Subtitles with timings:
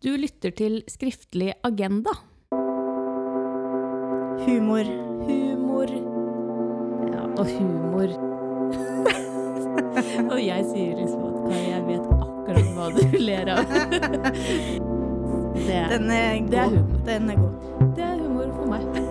[0.00, 2.10] Du lytter til Skriftlig agenda.
[4.46, 4.88] Humor.
[5.26, 5.90] Humor.
[7.12, 8.14] Ja, og humor.
[10.32, 13.60] og jeg sier liksom at Kari, jeg vet akkurat hva du ler av.
[15.68, 16.48] det, Den er god.
[16.48, 16.98] det er humor.
[17.12, 17.54] Den er god.
[18.00, 19.09] det er humor for meg.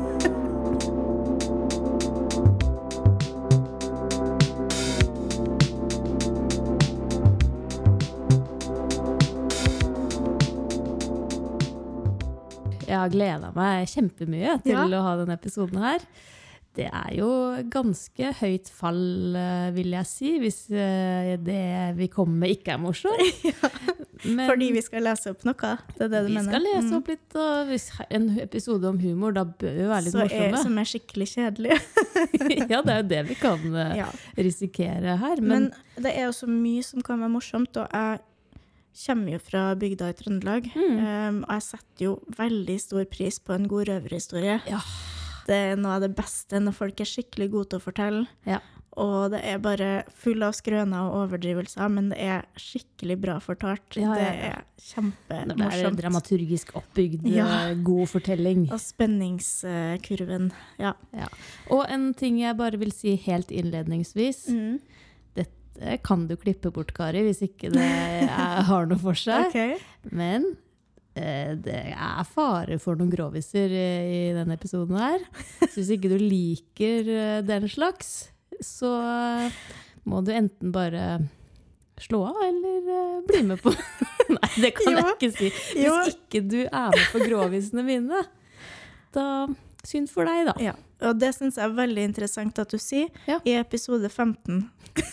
[12.99, 14.83] Jeg har gleda meg kjempemye til Ja.
[14.99, 16.03] å ha denne episoden her.
[16.79, 17.27] Det er jo
[17.73, 22.83] ganske høyt fall, eh, vil jeg si, hvis eh, det vi kommer med ikke er
[22.83, 23.17] morsomt.
[24.29, 25.71] Men Fordi vi skal lese opp noe.
[25.95, 26.45] Det er det du vi mener?
[26.51, 26.97] skal lese Mm.
[26.99, 30.29] opp litt, og hvis en episode om humor, da bør vi være litt Så er,
[30.29, 30.63] morsomme.
[30.63, 31.77] som er skikkelig kjedelig.
[32.73, 34.09] ja, det er jo det vi kan eh, ja.
[34.37, 35.41] risikere her.
[35.41, 38.19] Men, Men, det er jo så mye som kan være morsomt, og jeg
[39.05, 40.71] kommer jo fra bygda i Trøndelag.
[40.75, 40.97] Mm.
[40.97, 44.59] Um, og jeg setter jo veldig stor pris på en god røverhistorie.
[44.69, 44.81] Ja.
[45.49, 48.27] Det er noe av det beste når folk er skikkelig gode til å fortelle.
[48.47, 48.59] Ja.
[48.99, 53.95] Og det er bare full av skrøner og overdrivelser, men det er skikkelig bra fortalt.
[53.95, 58.67] Ja, Det er når det er en dramaturgisk oppbygd, eh, god fortelling.
[58.73, 60.51] Og spenningskurven.
[60.79, 60.93] Ja.
[61.69, 64.49] Og en ting jeg bare vil si helt innledningsvis.
[64.49, 64.79] Mm.
[65.77, 68.27] Det kan du klippe bort, Kari, hvis ikke det er,
[68.67, 69.47] har noe for seg.
[69.49, 69.77] okay.
[70.09, 70.47] Men
[71.15, 75.23] eh, det er fare for noen groviser i, i denne episoden her.
[75.67, 78.31] Så hvis ikke du liker eh, den slags,
[78.65, 79.59] så eh,
[80.09, 81.19] må du enten bare
[81.99, 83.73] slå av eller eh, bli med på
[84.35, 85.49] Nei, det kan jeg ikke si.
[85.79, 85.95] Jo.
[86.03, 88.21] Hvis ikke du er med på grovisene mine,
[89.15, 89.25] da
[89.87, 90.53] Synd for deg, da.
[90.61, 90.73] Ja.
[91.07, 93.39] Og det syns jeg er veldig interessant at du sier Ja.
[93.47, 94.69] i episode 15.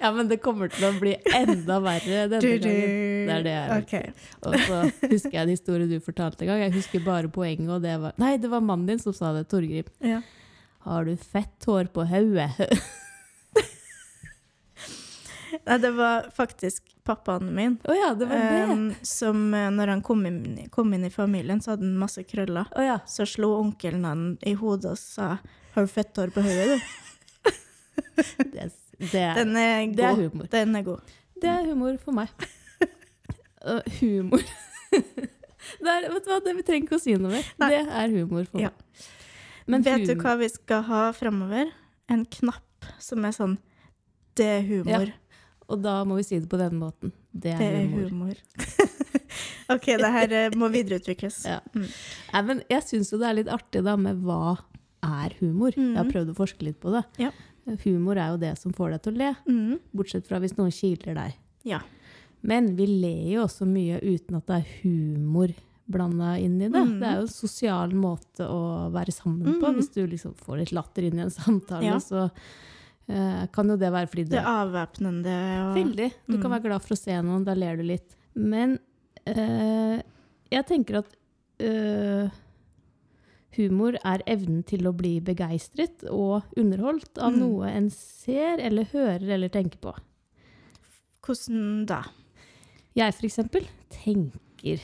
[0.00, 3.26] Ja, men det kommer til å bli enda verre denne gangen.
[3.28, 4.12] Det er det jeg okay.
[4.42, 4.78] Og så
[5.12, 6.62] husker jeg en historie du fortalte en gang.
[6.64, 9.44] Jeg husker bare poenget, og det var Nei, det var mannen din som sa det,
[9.52, 9.88] Torgrim.
[10.04, 10.22] Ja.
[10.86, 12.50] Har du fett hår på hodet?
[15.66, 17.76] Nei, det var faktisk pappaen min.
[17.86, 18.62] Oh, ja, det var det.
[18.72, 20.40] Um, som eh, når han kom inn,
[20.74, 22.66] kom inn i familien, så hadde han masse krøller.
[22.76, 22.98] Oh, ja.
[23.06, 25.36] Så slo onkelen han i hodet og sa
[25.74, 26.80] 'Har du fett hår på hodet, du?'
[28.52, 28.70] Det,
[29.12, 29.96] det, Den er god.
[29.96, 30.46] det er humor.
[30.50, 31.00] Den er god.
[31.42, 32.28] Det er humor for meg.
[33.66, 34.38] Uh, humor
[35.82, 37.46] det er, Vet du hva, det vi trenger ikke å si noe mer.
[37.58, 37.68] Nei.
[37.72, 38.68] Det er humor for Ja.
[38.70, 39.06] meg.
[39.66, 41.72] Men Vet du hva vi skal ha framover?
[42.08, 43.56] En knapp som er sånn
[44.36, 45.12] 'Det er humor'.
[45.68, 47.12] Og da må vi si det på denne måten.
[47.34, 48.08] Det er, Det er humor.
[48.08, 48.36] humor.
[49.74, 51.40] OK, det her eh, må videreutvikles.
[51.52, 51.58] Ja.
[51.74, 51.86] Mm.
[52.32, 54.56] Nei, men jeg syns jo det er litt artig da med hva
[55.06, 55.74] er humor.
[55.76, 56.12] Jeg har Mhm.
[56.14, 57.02] prøvd å forske litt på det.
[57.18, 57.30] Ja.
[57.84, 59.80] Humor er jo det som får deg til å le, Mm.
[59.94, 61.34] bortsett fra hvis noen kiler deg.
[61.64, 61.80] Ja.
[62.42, 65.48] Men vi ler jo også mye uten at det er humor
[65.88, 66.78] blanda inn i det.
[66.78, 67.00] Mhm.
[67.00, 69.66] Det er jo en sosial måte å være sammen på.
[69.66, 69.74] Mhm.
[69.80, 71.96] Hvis du liksom får litt latter inn i en samtale, Ja.
[71.98, 72.30] så
[73.08, 75.34] kan jo det være fordi Det det er avvæpnende.
[75.62, 76.08] Og, Veldig.
[76.26, 76.54] Du kan Mm.
[76.56, 78.16] være glad for å se noen, da ler du litt.
[78.34, 78.78] Men
[79.26, 80.02] eh,
[80.50, 81.14] jeg tenker at
[81.60, 82.28] eh,
[83.56, 87.38] humor er evnen til å bli begeistret og underholdt av Mm.
[87.38, 89.94] noe en ser eller hører eller tenker på.
[91.22, 92.02] Hvordan da?
[92.96, 94.80] Jeg for eksempel tenker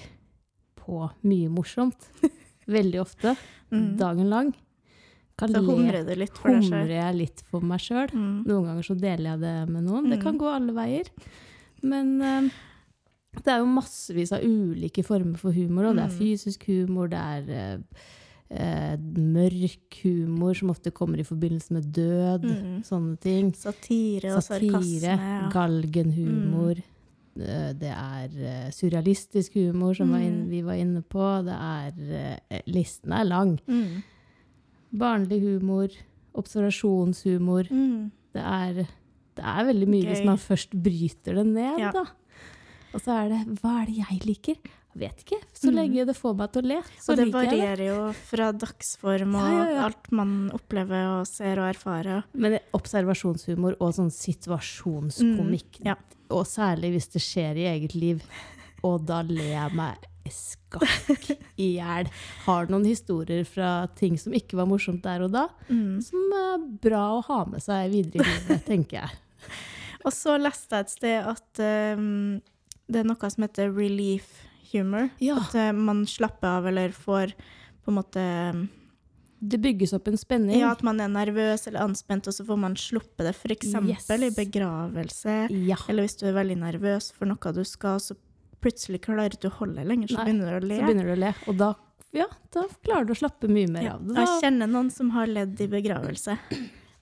[0.77, 2.09] på mye morsomt.
[2.69, 3.37] Veldig ofte.
[3.73, 3.97] Mm.
[3.99, 4.55] Dagen lang.
[5.39, 8.11] Kan Så humrer du litt for deg Humrer jeg litt for meg sjøl.
[8.13, 8.45] Mm.
[8.47, 10.11] Noen ganger så deler jeg det med noen.
[10.11, 10.41] Det kan Mm.
[10.41, 11.09] gå alle veier.
[11.83, 12.51] Men uh,
[13.43, 15.87] det er jo massevis av ulike former for humor.
[15.87, 16.19] Og det er Mm.
[16.19, 17.79] fysisk humor, det er
[18.55, 22.43] eh, mørk humor som ofte kommer i forbindelse med død.
[22.45, 22.83] Mm.
[22.85, 23.53] Sånne ting.
[23.57, 25.17] Satire og Satire, sarkasme.
[25.17, 25.49] Ja.
[25.51, 26.77] galgenhumor.
[27.41, 30.51] Eh, Det er surrealistisk humor, som Mm.
[30.51, 31.43] vi var inne på.
[31.45, 33.59] Det er Listen er lang.
[33.67, 34.03] Mm.
[34.93, 35.89] Barnlig humor,
[36.35, 37.69] observasjonshumor.
[37.71, 38.11] Mm.
[38.33, 38.75] Det er,
[39.37, 41.91] det er veldig mye hvis man først bryter det ned, Ja.
[41.93, 42.05] da.
[42.95, 44.57] Og så er det Hva er det jeg liker?
[44.95, 45.39] Jeg vet ikke.
[45.57, 45.75] Så Mm.
[45.77, 47.59] lenge det får meg til å le, så det liker jeg det.
[47.59, 49.85] varierer jo fra dagsform og Ja, ja, ja.
[49.87, 52.25] alt man opplever og ser og erfarer.
[52.35, 55.95] Men det- observasjonshumor og sånn situasjonskomikk, Mm, ja.
[56.31, 58.23] og særlig hvis det skjer i eget liv,
[58.85, 59.97] og da ler jeg meg
[60.31, 62.07] skakk i hjel.
[62.47, 65.99] Har noen historier fra ting som ikke var morsomt der og da, Mm.
[66.05, 69.11] som er bra å ha med seg videre i livet, tenker jeg.
[70.05, 71.61] Og så leste jeg et sted at
[71.99, 72.41] um,
[72.91, 74.33] det er noe som heter relief
[74.73, 75.11] humor.
[75.23, 75.37] Ja.
[75.39, 77.35] At uh, man slapper av eller får
[77.85, 78.25] på en måte
[78.55, 78.65] um,
[79.43, 80.59] Det bygges opp en spenning.
[80.61, 83.35] Ja, at man er nervøs eller anspent, og så får man sluppe det.
[83.35, 83.73] F.eks.
[83.87, 84.11] Yes.
[84.11, 85.37] i begravelse.
[85.51, 85.79] Ja.
[85.89, 88.15] Eller hvis du er veldig nervøs for noe du skal, så
[88.63, 90.79] plutselig klarer du å holde lenger, så Nei, begynner du å le.
[90.79, 91.33] Så begynner du å le.
[91.51, 91.73] Og da,
[92.17, 94.17] ja, da klarer du å slappe mye mer Ja, av det.
[94.21, 96.39] jeg kjenner noen som har ledd i begravelse,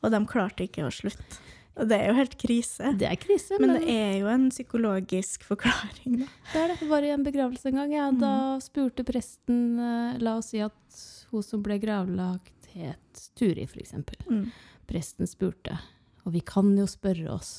[0.00, 1.40] og de klarte ikke å slutte.
[1.80, 2.90] Og det er jo helt krise.
[2.98, 6.26] det er krise, Men men, det er jo en psykologisk forklaring, da.
[6.52, 6.88] det er det.
[6.90, 7.92] Var i en begravelse en gang.
[7.94, 10.98] Ja, Da spurte presten eh, La oss si at
[11.30, 13.94] hun som ble gravlagt, het Turi, f.eks.
[14.28, 14.50] Mm.
[14.90, 15.78] Presten spurte,
[16.26, 17.52] og vi kan jo spørre oss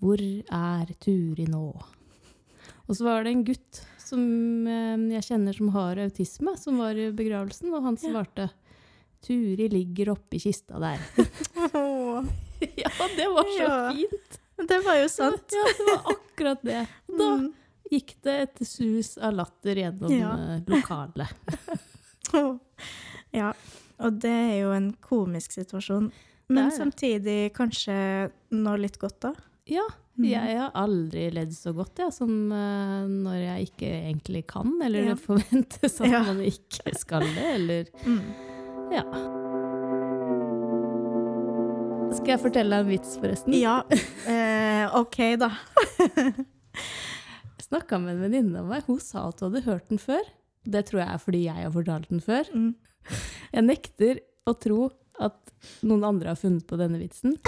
[0.00, 1.66] Hvor er Turi nå?
[2.88, 4.22] Og så var det en gutt som
[4.66, 8.50] eh, jeg kjenner som har autisme, som var i begravelsen, og han svarte
[9.22, 10.98] Turi ligger oppi kista der.
[12.78, 13.92] Ja, det var så Ja.
[13.94, 14.38] fint!
[14.68, 15.54] det var jo sant.
[15.54, 16.86] Ja, det var akkurat det.
[17.18, 17.52] Da Mm.
[17.90, 20.32] gikk det et sus av latter gjennom Ja.
[20.38, 21.28] eh, lokalet.
[23.32, 23.52] Ja,
[24.02, 26.10] og det er jo en komisk situasjon.
[26.52, 29.32] Men samtidig kanskje noe litt godt, da.
[29.70, 29.84] Ja,
[30.18, 30.26] Mm.
[30.28, 35.06] jeg har aldri ledd så godt ja, som uh, når jeg ikke egentlig kan, eller
[35.06, 35.14] Ja.
[35.14, 36.22] det forventes at Ja.
[36.26, 38.20] man ikke skal det, eller Mm.
[38.92, 39.04] Ja.
[42.12, 43.54] Skal jeg fortelle deg en vits, forresten?
[43.56, 43.78] Ja,
[44.28, 45.48] eh, OK, da.
[47.56, 48.84] Jeg snakka med en venninne av meg.
[48.84, 50.20] Hun sa at hun hadde hørt den før.
[50.68, 52.44] Det tror jeg er fordi jeg har fortalt den før.
[52.52, 52.74] Mm.
[53.54, 54.90] Jeg nekter å tro
[55.24, 55.38] at
[55.88, 57.38] noen andre har funnet på denne vitsen.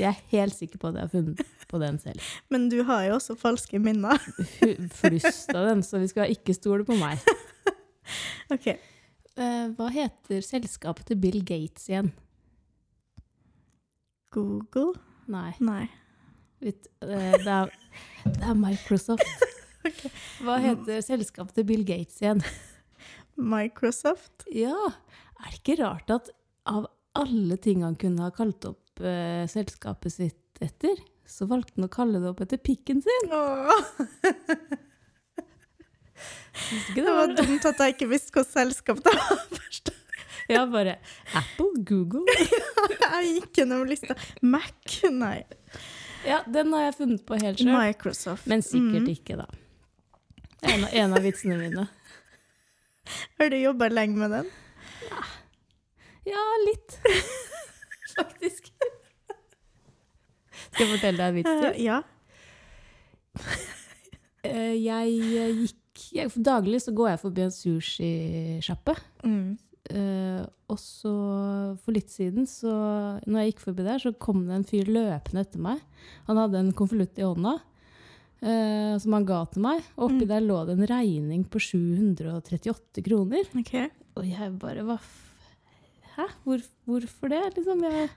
[0.00, 2.20] Jeg er helt sikker på at jeg har funnet på den selv.
[2.52, 4.18] Men du har jo også falske minner.
[5.00, 7.22] Flust av den, så vi skal ikke stole på meg.
[8.54, 8.72] OK.
[8.74, 12.10] Eh, hva heter selskapet til Bill Gates igjen?
[14.34, 14.98] Google?
[15.30, 15.86] Nei, Nei.
[16.60, 17.70] Litt, eh, det, er,
[18.26, 19.46] det er Microsoft.
[20.44, 22.42] Hva heter selskapet til Bill Gates igjen?
[23.40, 24.44] Microsoft?
[24.52, 24.76] Ja,
[25.40, 26.28] er det ikke rart at
[26.68, 31.86] av alle ting han kunne ha kalt opp eh, selskapet sitt etter, så valgte han
[31.86, 33.30] å kalle det opp etter pikken sin?
[36.94, 39.90] Det, det var dumt at jeg ikke visste hvilket selskap det var først.
[40.50, 40.96] Ja, bare
[41.38, 42.24] Apple, Google.
[43.00, 44.16] Jeg gikk gjennom lista.
[44.42, 44.96] Mac?
[45.14, 45.44] Nei.
[46.26, 47.70] Ja, den har jeg funnet på helt sjøl.
[47.74, 48.46] Microsoft.
[48.50, 49.12] Men sikkert Mm.
[49.14, 49.46] ikke, da.
[50.68, 51.86] En av, en av vitsene mine.
[53.40, 54.50] Har du jobba lenge med den?
[56.28, 56.98] Ja, litt.
[58.18, 58.68] Faktisk.
[60.70, 61.68] Skal jeg fortelle deg en vits til?
[61.74, 62.00] Eh, ja.
[64.40, 68.94] Eh, Jeg eh, gikk jeg, Daglig så går jeg forbi en sushisjappe.
[69.26, 69.58] Mm.
[69.90, 71.10] Uh, og så
[71.82, 72.70] for litt siden, så
[73.26, 75.80] når jeg gikk forbi der, så kom det en fyr løpende etter meg.
[76.28, 79.82] Han hadde en konvolutt i hånda uh, som han ga til meg.
[79.98, 80.30] Og oppi Mm.
[80.30, 83.50] der lå det en regning på 738 kroner.
[83.60, 83.90] Okay.
[84.16, 85.10] Og jeg bare hva f...
[86.16, 86.30] Hæ?
[86.46, 87.42] Hvor, hvorfor det?
[87.58, 88.08] Liksom, jeg,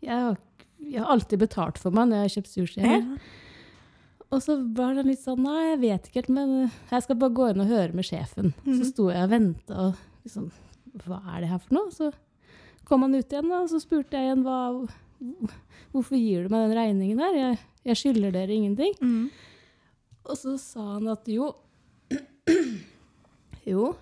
[0.00, 0.38] jeg, har,
[0.80, 3.02] jeg har alltid betalt for meg når jeg har kjøpt sushi her.
[4.30, 6.50] Og så var det litt sånn Nei, jeg vet ikke helt, men
[6.90, 8.52] jeg skal bare gå inn og høre med sjefen.
[8.64, 8.84] Så Mhm.
[8.92, 9.94] sto jeg og venta og
[10.24, 10.50] liksom
[11.06, 11.90] Hva er det her for noe?
[11.90, 12.12] Så
[12.84, 14.88] kom han ut igjen, da, og så spurte jeg igjen hva
[15.92, 17.34] Hvorfor gir du meg den regningen her?
[17.34, 18.92] Jeg, jeg skylder dere ingenting.
[19.02, 19.30] Mm.
[20.28, 21.54] Og så sa han at jo
[23.68, 23.94] Jo,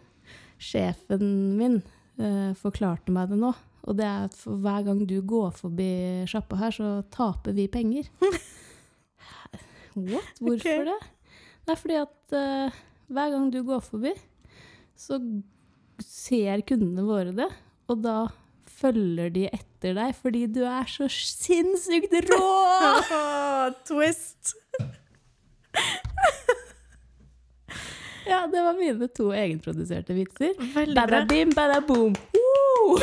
[0.63, 1.79] sjefen min
[2.19, 3.53] eh, forklarte meg det nå.
[3.87, 5.91] Og det er at for hver gang du går forbi
[6.31, 8.09] sjappa her, så taper vi penger.
[9.97, 10.33] What?
[10.41, 10.89] Hvorfor okay.
[10.89, 10.99] det?
[11.67, 12.81] Det er fordi at uh,
[13.11, 14.13] hver gang du går forbi,
[14.99, 15.21] så
[16.03, 17.49] ser kundene våre det.
[17.91, 18.19] Og da
[18.77, 22.51] følger de etter deg fordi du er så sinnssykt rå!
[23.89, 24.55] Twist!
[28.27, 30.57] Ja, det var mine to egenproduserte vitser.
[30.59, 31.05] Veldig bra.
[31.07, 32.17] Bada-bim, bada-boom.
[32.35, 32.99] Woo!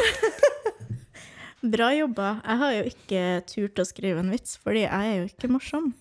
[1.64, 2.30] Bra jobba.
[2.44, 5.94] Jeg har jo ikke turt å skrive en vits, fordi jeg er jo ikke morsom.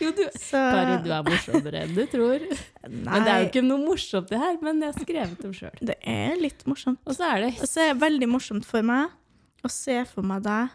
[0.00, 2.44] Jo, du, Så Kari, du er morsommere enn du tror.
[2.46, 5.56] Nei, Men det er jo ikke noe morsomt det her, men jeg har skrevet dem
[5.56, 5.80] sjøl.
[5.90, 7.00] det er litt morsomt.
[7.10, 9.10] Og så er det Og så er det veldig morsomt for meg
[9.66, 10.70] å se for meg deg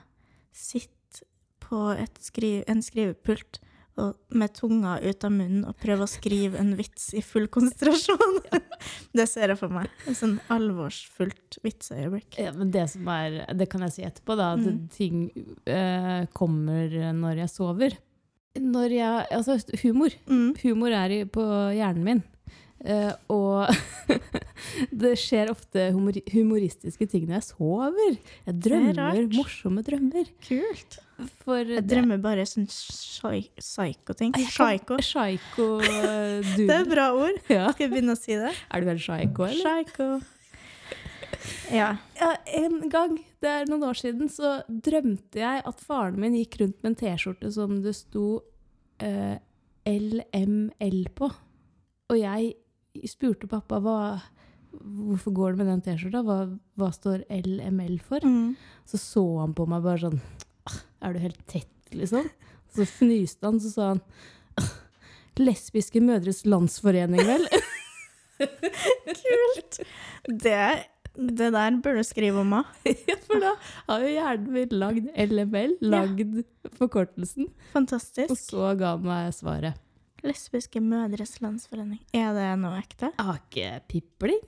[0.55, 1.23] sitte
[1.63, 3.57] på et skri en skrivepult
[4.35, 8.41] med tunga ut av munnen og prøve å skrive en vits i full konsentrasjon.
[9.17, 9.87] det ser jeg for meg.
[10.09, 12.35] En sånn alvorsfullt vitseøyeblikk.
[12.43, 14.53] ja, men det som er Det kan jeg si etterpå, da.
[14.57, 14.89] At Mm.
[14.91, 15.21] ting
[15.65, 17.97] eh, kommer når jeg sover.
[18.59, 20.11] Når jeg Altså, humor.
[20.27, 20.55] Mm.
[20.63, 21.43] Humor er i, på
[21.75, 22.23] hjernen min.
[22.85, 23.71] Eh, og
[25.01, 28.17] det skjer ofte humor humoristiske ting når jeg sover.
[28.45, 30.29] Jeg drømmer morsomme drømmer.
[30.45, 30.99] Kult.
[31.41, 34.35] For Jeg det- drømmer bare sånn psy- psycho-ting.
[34.37, 34.97] Psycho.
[35.01, 37.39] Psycho eh, Det er et bra ord.
[37.49, 37.71] Ja.
[37.73, 38.53] Skal jeg begynne å si det?
[38.69, 39.83] Er du helt psycho, eller?
[39.85, 40.09] Psycho.
[41.73, 41.89] Ja.
[42.19, 46.59] Ja, en gang, det er noen år siden, så drømte jeg at faren min gikk
[46.61, 48.27] rundt med en T-skjorte som det sto
[49.01, 49.35] uh,
[49.89, 51.29] LML på.
[52.09, 52.53] Og jeg
[53.09, 53.97] spurte pappa hva,
[54.75, 56.37] hvorfor går det med den T-skjorta, hva,
[56.79, 58.23] hva står LML for?
[58.25, 58.55] Mm.
[58.89, 60.19] Så så han på meg bare sånn
[60.65, 62.27] «Ah, Er du helt tett, liksom?
[62.75, 64.01] Så fnyste han, så sa han
[64.61, 64.71] «Ah,
[65.39, 67.47] Lesbiske mødres landsforening, vel?
[69.05, 69.79] Kult!
[70.27, 70.59] Det,
[71.15, 72.71] det der bør du skrive om òg.
[73.07, 73.53] ja, for da
[73.89, 76.41] har jo hjernen min lagd LML, lagd
[76.79, 78.31] forkortelsen, Fantastisk.
[78.33, 79.79] og så ga han meg svaret.
[80.25, 82.01] Lesbiske mødres landsforening.
[82.15, 83.11] Er det noe ekte?
[83.13, 84.41] Jeg har ikke pipling,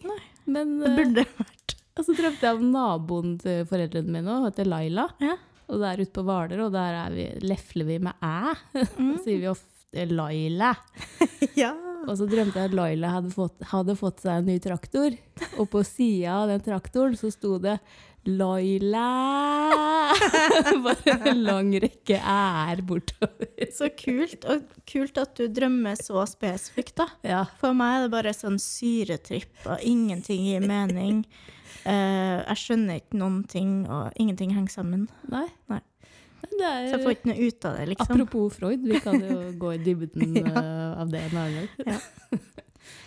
[0.49, 1.75] men Det burde burde vært.
[1.97, 5.07] Og så drømte jeg om naboen til foreldrene mine òg, heter Laila.
[5.23, 5.35] Ja.
[5.67, 8.53] Og det er ute på Hvaler, og der er vi, lefler vi med æ.
[9.01, 9.17] Mm.
[9.23, 10.73] sier vi ofte Laila.
[11.61, 11.73] ja.
[12.07, 15.15] Og så drømte jeg at Laila hadde fått, hadde fått seg en ny traktor.
[15.57, 17.77] Og på sida av den traktoren så sto det
[18.27, 19.07] Laila!
[20.85, 23.49] Bare en lang rekke æ-er bortover.
[23.73, 24.45] Så kult.
[24.49, 27.07] Og kult at du drømmer så spesifikt, da.
[27.27, 27.43] Ja.
[27.61, 31.23] For meg er det bare sånn syretripp, og ingenting gir mening.
[31.87, 35.07] Uh, jeg skjønner ikke noen ting, og ingenting henger sammen.
[35.31, 35.47] Nei.
[35.71, 35.81] Nei.
[36.47, 38.13] Det er, Så jeg får ikke noe ut av det, liksom.
[38.13, 42.45] Apropos Freud, vi kan jo gå i dybden eh, av det en annen gang.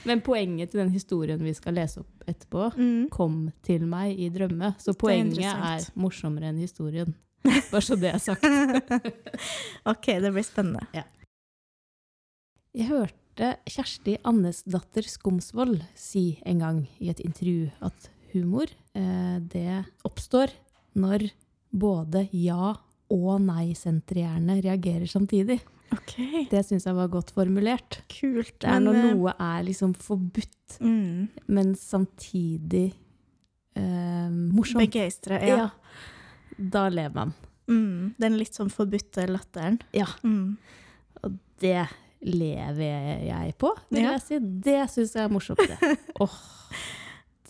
[0.08, 3.08] Men poenget til den historien vi skal lese opp etterpå, Mm.
[3.12, 4.74] kom til meg i drømme.
[4.80, 7.14] Så poenget er, er, morsommere enn historien.
[7.72, 8.44] Bare så det er sagt.
[9.92, 10.86] OK, det blir spennende.
[12.76, 19.84] Jeg hørte Kjersti Annesdatter Skomsvold si en gang i et intervju at humor, eh, det
[20.06, 20.52] oppstår
[20.94, 21.30] når
[21.72, 22.76] både ja-
[23.10, 25.56] og nei-senterhjerne reagerer samtidig.
[25.92, 26.14] OK,
[26.50, 28.00] Det syns jeg var godt formulert.
[28.12, 28.54] kult.
[28.62, 32.92] Det er når eh, noe er liksom forbudt, mm, men samtidig
[33.76, 34.84] eh, morsomt.
[34.84, 35.40] Begeistra.
[35.42, 35.56] Ja.
[35.56, 35.70] Ja.
[36.58, 37.32] Da ler man.
[37.70, 39.80] Mm, den litt sånn forbudte latteren.
[39.94, 40.06] Ja.
[40.22, 40.56] Mm.
[41.24, 41.86] Og det
[42.20, 44.12] lever jeg på, vil Ja.
[44.18, 44.38] jeg si.
[44.38, 45.58] Det syns jeg er morsomt.
[45.58, 45.96] det.
[46.20, 46.38] Åh,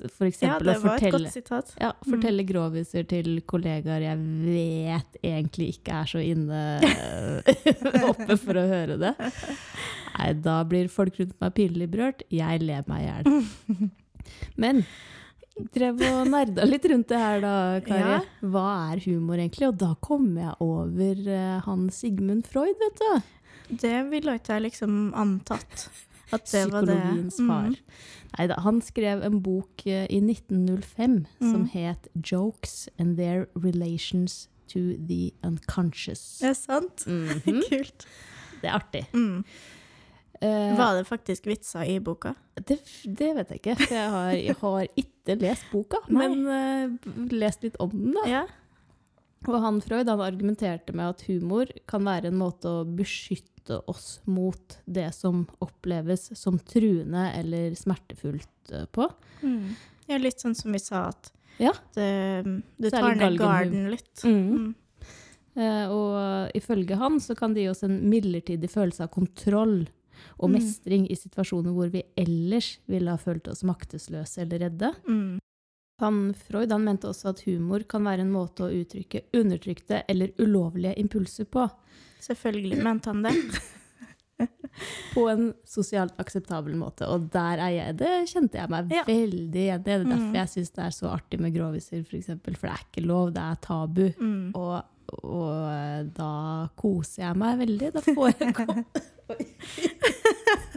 [0.09, 1.73] for Ja, eksempel det å fortelle, et godt sitat.
[1.81, 6.63] ja, fortelle groviser til kollegaer jeg vet egentlig ikke er så inne
[8.11, 9.15] oppe for å høre det.
[10.17, 12.25] Nei, da blir folk rundt meg pinlig berørt.
[12.33, 13.89] Jeg ler meg i hjel.
[14.61, 14.83] Men
[15.75, 17.55] drev og nerda litt rundt det her da,
[17.85, 18.01] Kari.
[18.01, 18.21] Ja.
[18.53, 19.69] Hva er humor egentlig?
[19.69, 23.35] Og da kom jeg over uh, han Sigmund Freud, vet du.
[23.81, 25.89] Det ville ikke jeg liksom antatt.
[26.39, 27.67] Psykologiens far.
[27.69, 27.77] Mm.
[28.39, 31.69] Neida, han skrev en bok uh, i 1905 som Mm.
[31.73, 36.39] het 'Jokes and Their Relations to the Unconscious'.
[36.41, 37.07] Det er sant.
[37.07, 37.63] Mhm.
[37.71, 38.07] Kult.
[38.63, 39.07] Det er artig.
[39.15, 39.45] Mm.
[40.43, 42.33] Uh, Var det faktisk vitser i boka?
[42.69, 46.97] det, det vet jeg ikke, for jeg har, jeg har ikke lest boka, men uh,
[47.33, 48.15] lest litt om den.
[48.15, 48.31] da.
[48.31, 48.43] Ja.
[49.49, 54.19] Og han Freud han argumenterte med at humor kan være en måte å beskytte oss
[54.29, 59.07] mot det som oppleves som truende eller smertefullt eh, på.
[59.43, 59.71] Mm.
[60.11, 60.19] ja.
[60.21, 61.73] Litt sånn som vi sa, at Ja.
[61.95, 62.11] det,
[62.81, 64.25] det tar ned garden litt.
[64.25, 64.75] Mm.
[65.57, 69.89] Eh, og ifølge han så kan det gi oss en midlertidig følelse av kontroll
[70.39, 70.53] og Mm.
[70.59, 74.93] mestring i situasjoner hvor vi ellers ville ha følt oss maktesløse eller redde.
[75.09, 75.39] Mm.
[76.01, 80.33] Han Freud han mente også at humor kan være en måte å uttrykke undertrykte eller
[80.41, 81.67] ulovlige impulser på.
[82.25, 83.35] Selvfølgelig mente han det.
[85.13, 87.05] På en sosialt akseptabel måte.
[87.13, 89.03] Og der er jeg, det kjente jeg meg Ja.
[89.09, 89.85] veldig igjen i.
[89.85, 90.35] Det er derfor Mm.
[90.39, 92.57] jeg syns det er så artig med groviser, for eksempel.
[92.57, 94.07] For det er ikke lov, det er tabu.
[94.17, 94.53] Mm.
[94.55, 94.83] Og,
[95.25, 96.31] og eh, da
[96.81, 97.93] koser jeg meg veldig.
[97.93, 98.85] Da får jeg komme.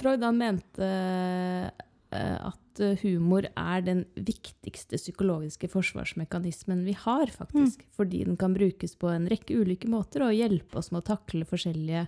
[0.00, 7.82] Freud han mente eh, at humor er den viktigste psykologiske forsvarsmekanismen vi har, faktisk.
[7.96, 11.48] Fordi den kan brukes på en rekke ulike måter og hjelpe oss med å takle
[11.48, 12.06] forskjellige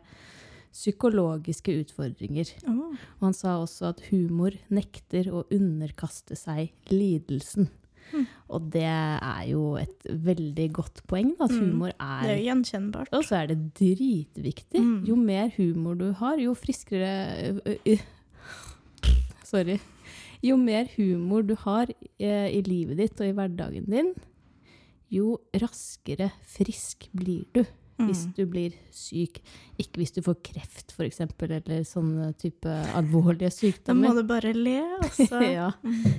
[0.72, 2.48] psykologiske utfordringer.
[2.70, 2.96] Oh.
[3.20, 7.68] Og han sa også at humor nekter å underkaste seg lidelsen.
[8.12, 8.26] Mm.
[8.52, 12.36] Og det er jo et veldig godt poeng, da, at humor humor Det er er
[12.36, 13.12] jo gjenkjennbart.
[13.12, 14.82] Og så er det dritviktig.
[14.82, 14.98] Mm.
[15.08, 17.12] Jo mer humor du har, jo friskere
[19.44, 19.78] Sorry.
[20.42, 21.86] Jo mer humor du har
[22.18, 24.12] i livet ditt og i hverdagen din,
[25.12, 27.64] jo raskere frisk blir du.
[28.06, 28.32] Hvis Mm.
[28.36, 29.40] du blir syk.
[29.78, 34.08] Ikke hvis du får kreft, f.eks., eller sånne type alvorlige sykdommer.
[34.08, 35.40] Da må du bare le, altså.
[35.58, 35.70] ja.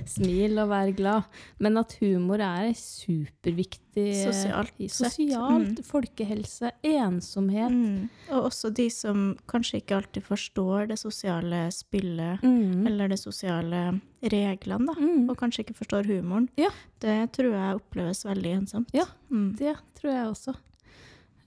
[0.06, 1.24] Smil og vær glad.
[1.60, 3.80] Men at humor er superviktig
[4.24, 4.72] Sosialt.
[4.90, 5.84] Sosialt, Mm.
[5.86, 7.70] folkehelse, ensomhet.
[7.70, 8.08] Mm.
[8.30, 12.86] Og også de som kanskje ikke alltid forstår det sosiale spillet, Mm.
[12.86, 14.94] eller det sosiale reglene, da.
[14.94, 15.28] Mm.
[15.30, 16.48] Og kanskje ikke forstår humoren.
[16.56, 16.70] Ja.
[17.00, 18.88] Det tror jeg oppleves veldig ensomt.
[18.92, 19.04] Ja.
[19.30, 19.56] Mm.
[19.56, 20.54] Det tror jeg også.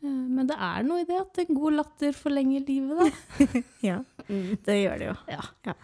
[0.04, 3.46] Eh, Men det er noe i det at en god latter forlenger livet, da.
[3.89, 4.00] ja.
[4.27, 5.16] Det gjør det jo.
[5.32, 5.44] Ja.
[5.68, 5.77] Ja.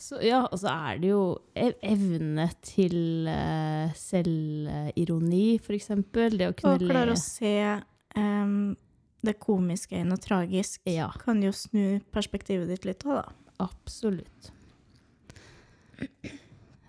[0.00, 1.22] Så, ja, og så er det jo
[1.84, 6.38] evne til uh, selvironi, eksempel.
[6.40, 7.50] Det å kunne Og klare å se
[8.16, 8.54] um,
[9.20, 13.36] det komiske i noe tragisk Ja, kan jo snu perspektivet ditt litt òg, da.
[13.66, 14.48] absolutt.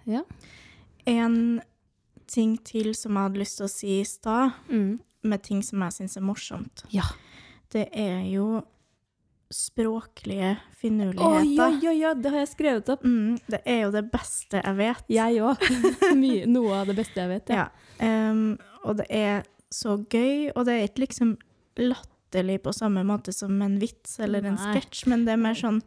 [0.08, 0.24] Ja.
[1.06, 1.60] En
[2.32, 5.00] ting til som jeg hadde lyst til å si i stad, Mm.
[5.24, 7.04] Med ting som jeg syns er morsomt, Ja.
[7.72, 8.64] det er jo
[9.52, 11.42] språklige finurligheter.
[11.44, 11.84] finurligheter.
[11.84, 13.04] ja, ja, ja, det har jeg skrevet opp.
[13.04, 15.02] Mm, det er jo det beste jeg vet.
[15.12, 15.66] Jeg òg.
[16.54, 17.52] Noe av det beste jeg vet.
[17.52, 17.66] Ja.
[18.00, 21.36] em, og det er så gøy, og det er ikke liksom
[21.82, 25.82] latterlig på samme måte som en vits eller en sketsj, men det er mer sånn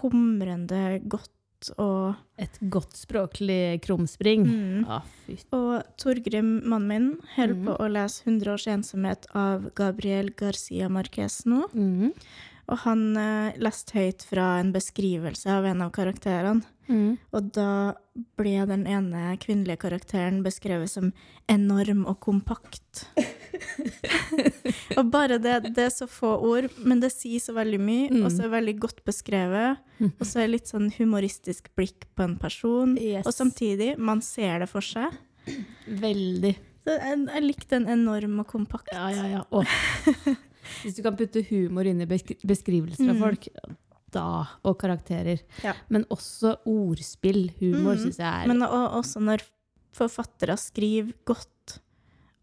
[0.00, 1.30] humrende godt
[1.78, 4.42] og Et godt språklig krumspring.
[4.42, 4.86] mm.
[4.90, 5.36] Ah, fy.
[5.54, 7.06] Og Torgrim, mannen min,
[7.36, 7.68] holder mm.
[7.68, 11.62] på å lese 100 års ensomhet av Gabriel Garcia Marquez nå.
[11.72, 12.10] Mm.
[12.64, 16.64] Og han eh, leste høyt fra en beskrivelse av en av karakterene.
[16.88, 17.16] Mm.
[17.32, 17.94] Og da
[18.38, 21.12] ble den ene kvinnelige karakteren beskrevet som
[21.50, 23.06] enorm og kompakt.
[24.98, 28.24] og bare det, det er så få ord, men det sier så veldig mye, Mm.
[28.26, 29.78] og så er det veldig godt beskrevet.
[30.04, 32.96] Og så er det litt sånn humoristisk blikk på en person.
[33.00, 33.26] Yes.
[33.26, 35.14] Og samtidig, man ser det for seg.
[35.88, 36.54] Veldig.
[36.84, 38.92] Så jeg, jeg likte den enorm og kompakt.
[38.92, 39.64] Ja, ja, ja.
[40.84, 43.20] Hvis du kan putte humor inn i beskrivelser av Mm.
[43.24, 43.48] folk,
[44.14, 44.24] da,
[44.64, 45.42] og karakterer.
[45.64, 45.74] Ja.
[45.92, 47.50] Men også ordspill.
[47.60, 48.02] Humor Mm.
[48.06, 49.42] syns jeg er Men og, også når
[49.94, 51.78] forfattere skriver godt,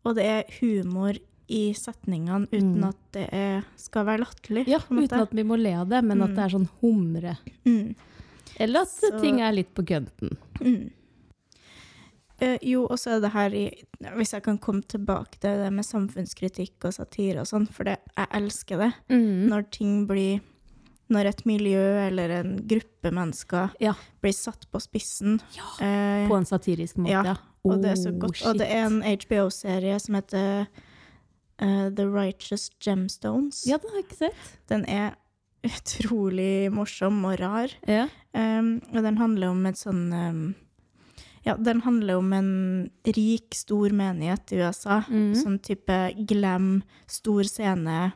[0.06, 1.18] og det er humor
[1.52, 2.88] i setningene uten Mm.
[2.88, 4.68] at det er, skal være latterlig.
[4.72, 6.36] Ja, uten at vi må le av det, men at Mm.
[6.36, 7.38] det er sånn humre.
[7.66, 7.96] mm.
[8.60, 10.38] Eller at Så- ting er litt på kønten.
[10.62, 10.92] Mm.
[12.42, 13.66] Eh, jo, og så er det her i
[14.18, 18.00] Hvis jeg kan komme tilbake til det med samfunnskritikk og satire og sånn, for det,
[18.18, 18.94] jeg elsker det.
[19.12, 19.48] Mm.
[19.52, 20.42] Når ting blir
[21.12, 23.94] Når et miljø eller en gruppe mennesker Ja.
[24.24, 25.42] blir satt på spissen.
[25.58, 27.36] Ja, eh, På en satirisk måte, ja,
[27.68, 28.42] og det så Oh, godt.
[28.48, 30.68] Og det er en HBO-serie som heter
[31.62, 33.66] uh, The Righteous Gemstones.
[33.68, 34.56] Ja, den har jeg ikke sett.
[34.72, 35.16] Den er
[35.64, 37.70] utrolig morsom og rar.
[37.88, 38.08] Ja.
[38.34, 40.42] Um, og den handler om et sånn um,
[41.44, 42.52] Ja, den handler om en
[43.04, 45.02] rik, stor menighet i USA.
[45.10, 45.32] Mm.
[45.36, 45.98] Sånn type
[46.30, 48.12] glam, stor scene,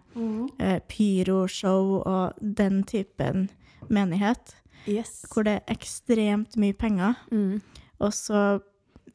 [0.59, 3.47] eh, pyroshow og den typen
[3.89, 4.53] menighet.
[4.85, 5.23] Yes.
[5.31, 7.17] Hvor det er ekstremt mye penger.
[7.31, 7.61] Mm.
[7.99, 8.43] Og så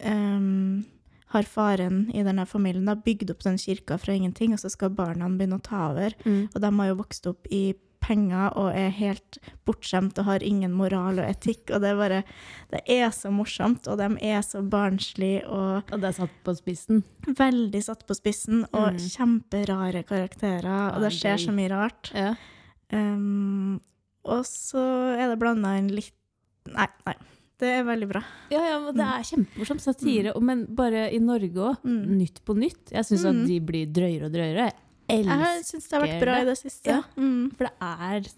[0.03, 0.85] um,
[1.31, 4.91] har faren i denne familien da bygd opp den kirka fra ingenting, og så skal
[4.91, 6.17] barna begynne å ta over.
[6.25, 6.49] Mm.
[6.51, 7.63] Og de har jo vokst opp i
[8.11, 11.71] penger og er helt bortskjemt og har ingen moral og etikk.
[11.71, 12.21] Og det er bare
[12.75, 16.55] Det er så morsomt, og de er så barnslige og Og det er satt på
[16.59, 17.03] spissen.
[17.27, 18.99] veldig satt på spissen, og Mm.
[19.17, 22.11] kjemperare karakterer, og det skjer så mye rart.
[22.15, 22.35] Ja.
[22.93, 23.81] Um,
[24.27, 24.81] og så
[25.17, 26.13] er det blanda inn litt
[26.71, 27.15] Nei, nei.
[27.61, 28.21] Det er veldig bra.
[28.53, 30.43] Ja, ja, men det er kjempemorsomt satire, Mm.
[30.45, 31.79] men bare i Norge òg.
[31.85, 32.07] Mm.
[32.19, 32.91] Nytt på nytt.
[32.93, 33.43] Jeg syns Mm.
[33.43, 34.73] at de blir drøyere og drøyere.
[35.11, 36.87] Jeg Jeg syns det har vært bra i det siste.
[36.95, 37.03] Ja.
[37.17, 37.51] Mm.
[37.57, 38.31] For det er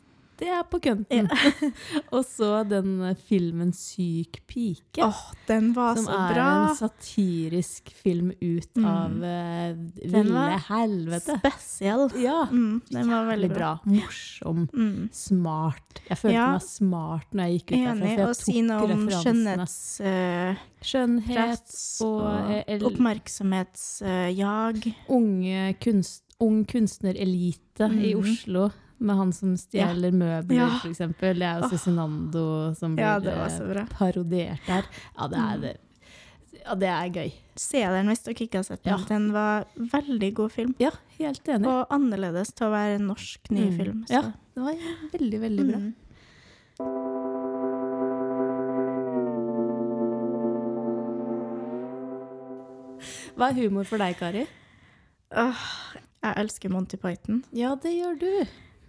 [0.42, 1.28] Det er på kønten.
[2.16, 5.04] og så den eh, filmen 'Syk pike'.
[5.04, 6.24] Åh, den var så bra!
[6.34, 8.84] som er en satirisk film ut Mm.
[8.88, 11.36] av eh, ville helvete.
[11.38, 12.08] Spesiell.
[12.18, 12.48] Ja.
[12.50, 13.78] Mm, den var veldig bra.
[13.84, 13.92] bra.
[13.92, 14.66] Morsom.
[14.74, 15.10] Mm.
[15.12, 16.00] Smart.
[16.08, 16.50] Jeg følte Ja.
[16.56, 17.92] meg smart når jeg gikk ut derfra.
[17.92, 18.16] Enig.
[18.16, 20.00] For Og jeg si noe om skjønnhets...
[20.00, 21.70] eh, Skjønnhet
[22.02, 22.22] og,
[22.66, 24.86] og oppmerksomhetsjag.
[24.86, 28.20] Uh, unge kunst, ung kunstnerelite i Mhm.
[28.22, 28.70] Oslo.
[29.02, 30.68] Med han som stjeler møbler, Ja.
[30.86, 31.34] eksempel.
[31.38, 31.68] Det er jo.
[31.72, 33.84] Cezinando som blir Ja, det var eh, så bra.
[33.90, 34.84] parodiert der.
[35.18, 35.60] Ja, det er, Mm.
[35.62, 35.76] det.
[36.64, 37.32] ja, det er gøy.
[37.56, 38.98] Se den hvis dere ikke har sett den.
[38.98, 39.04] Ja.
[39.08, 40.74] Den var veldig god film.
[40.78, 41.66] Ja, helt enig.
[41.66, 43.76] Og annerledes til å være en norsk ny Mm.
[43.76, 44.04] film.
[44.08, 44.22] Ja,
[44.54, 44.74] det var
[45.12, 45.78] veldig, veldig bra.
[45.78, 45.94] Mm.
[53.36, 54.44] Hva er humor for deg, Kari?
[55.42, 55.62] Åh,
[56.22, 57.42] jeg elsker Monty Python.
[57.56, 58.30] Ja, det gjør du.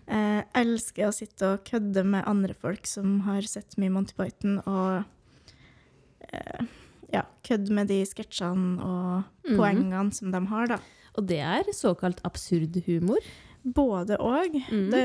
[0.04, 4.60] Jeg elsker å sitte og kødde med andre folk som har sett mye Monty Python,
[4.68, 6.66] og eh,
[7.14, 9.56] ja, kødde med de sketsjene og mm.
[9.56, 10.80] poengene som de har, da.
[11.14, 13.22] Og det er såkalt absurd humor.
[13.64, 14.58] Både og.
[14.70, 14.90] Mm.
[14.92, 15.04] Det,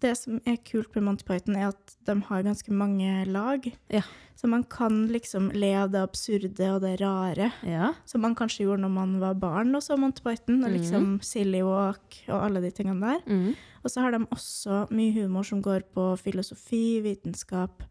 [0.00, 3.66] det som er kult med Monty Python, er at de har ganske mange lag.
[3.92, 4.02] Ja.
[4.36, 7.50] Så man kan liksom le av det absurde og det rare.
[7.66, 7.92] Ja.
[8.08, 10.62] Som man kanskje gjorde når man var barn og så Monty Python.
[10.64, 13.20] Og liksom liksom Silly Walk og alle de tingene der.
[13.28, 13.54] Mm.
[13.84, 17.82] Og så har de også mye humor som går på filosofi, vitenskap.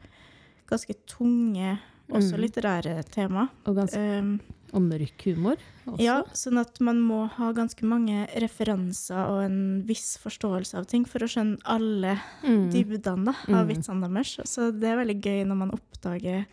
[0.69, 2.41] Ganske tunge, også Mhm.
[2.41, 3.47] litterære tema.
[3.65, 4.39] Og, ganske, Um,
[4.73, 5.99] og mørk humor også.
[6.03, 11.05] ja, sånn at man må ha ganske mange referanser og en viss forståelse av ting
[11.05, 12.69] for å skjønne alle Mm.
[12.71, 13.67] dybdene av Mm.
[13.73, 14.35] vitsene deres.
[14.45, 16.45] Så det er veldig gøy når man oppdager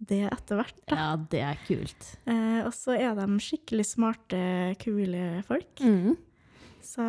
[0.00, 0.80] det etter hvert.
[0.86, 0.96] Da.
[0.96, 2.16] Ja, det er kult.
[2.26, 5.74] Eh, og så er de skikkelig smarte, kule folk.
[5.80, 6.16] Mm.
[6.80, 7.02] Så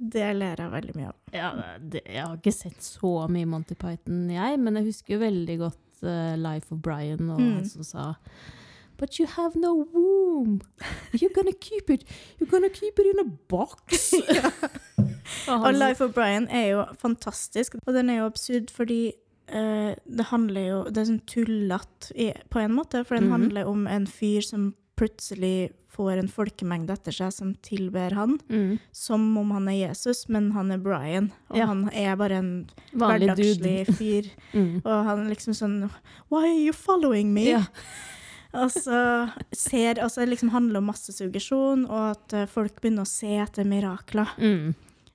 [0.00, 1.14] det ler jeg veldig mye av.
[1.32, 5.58] Ja, det, jeg har ikke sett så mye Monty Python, jeg, men jeg husker veldig
[5.60, 7.52] godt uh, Life of Brian og Mm.
[7.54, 8.14] han som sa
[8.98, 10.60] But you have no womb.
[11.12, 12.04] You're gonna keep it
[12.38, 14.12] You're gonna keep it in a box.
[15.48, 19.12] og Life of Brian er jo fantastisk, og den er jo absurd fordi
[19.52, 23.32] uh, det handler jo Det er sånn tullete på en måte, for den Mhm.
[23.38, 28.78] handler om en fyr som plutselig får en folkemengde etter seg som tilber han, mm,
[28.92, 31.66] som om han er Jesus, men han er Brian, og Ja.
[31.66, 33.58] han er bare en vanlig dude.
[33.60, 34.30] hverdagslig fyr.
[34.54, 34.82] Mm.
[34.84, 35.90] Og han er liksom sånn
[36.30, 37.44] Why are you following me?
[37.50, 37.64] Ja.
[38.54, 43.08] Og så ser Altså, det liksom handler om massesuggesjon, og at eh, folk begynner å
[43.08, 44.28] se etter mirakler.
[44.38, 44.74] Mm.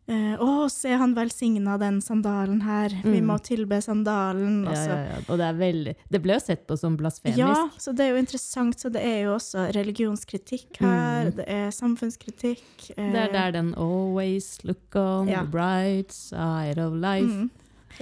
[0.10, 2.93] Uh, å, se han velsigna den sandalen her.
[3.04, 3.26] Vi Mm.
[3.28, 4.62] må tilbe sandalen.
[4.63, 5.17] Ja, ja, ja.
[5.28, 7.38] Og det veldig Det ble jo sett på som blasfemisk.
[7.38, 8.80] Ja, så det er jo interessant.
[8.80, 11.26] Så det er jo også religionskritikk her.
[11.28, 11.36] Mm.
[11.36, 12.91] Det er samfunnskritikk.
[12.97, 17.28] Uh, Det er der den 'always look on the bright side of life'.
[17.28, 17.50] mm,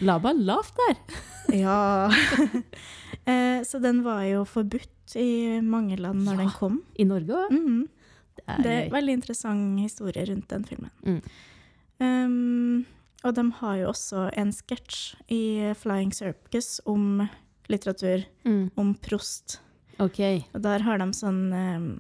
[0.02, 0.96] La meg lavt der.
[1.54, 2.10] Ja.
[3.30, 6.38] eh, så den var jo forbudt i mange land når Ja.
[6.42, 6.80] den kom.
[6.98, 7.52] I Norge òg.
[7.54, 7.84] Mhm.
[8.36, 10.90] Det er Det er veldig interessant historie rundt den filmen.
[11.06, 11.22] Mm.
[12.00, 12.86] Um,
[13.24, 17.28] og de har jo også en sketsj i Flying Circus om
[17.70, 18.72] litteratur, Mm.
[18.78, 19.60] om Prost.
[20.00, 20.20] OK.
[20.54, 22.00] Og der har de sånn um,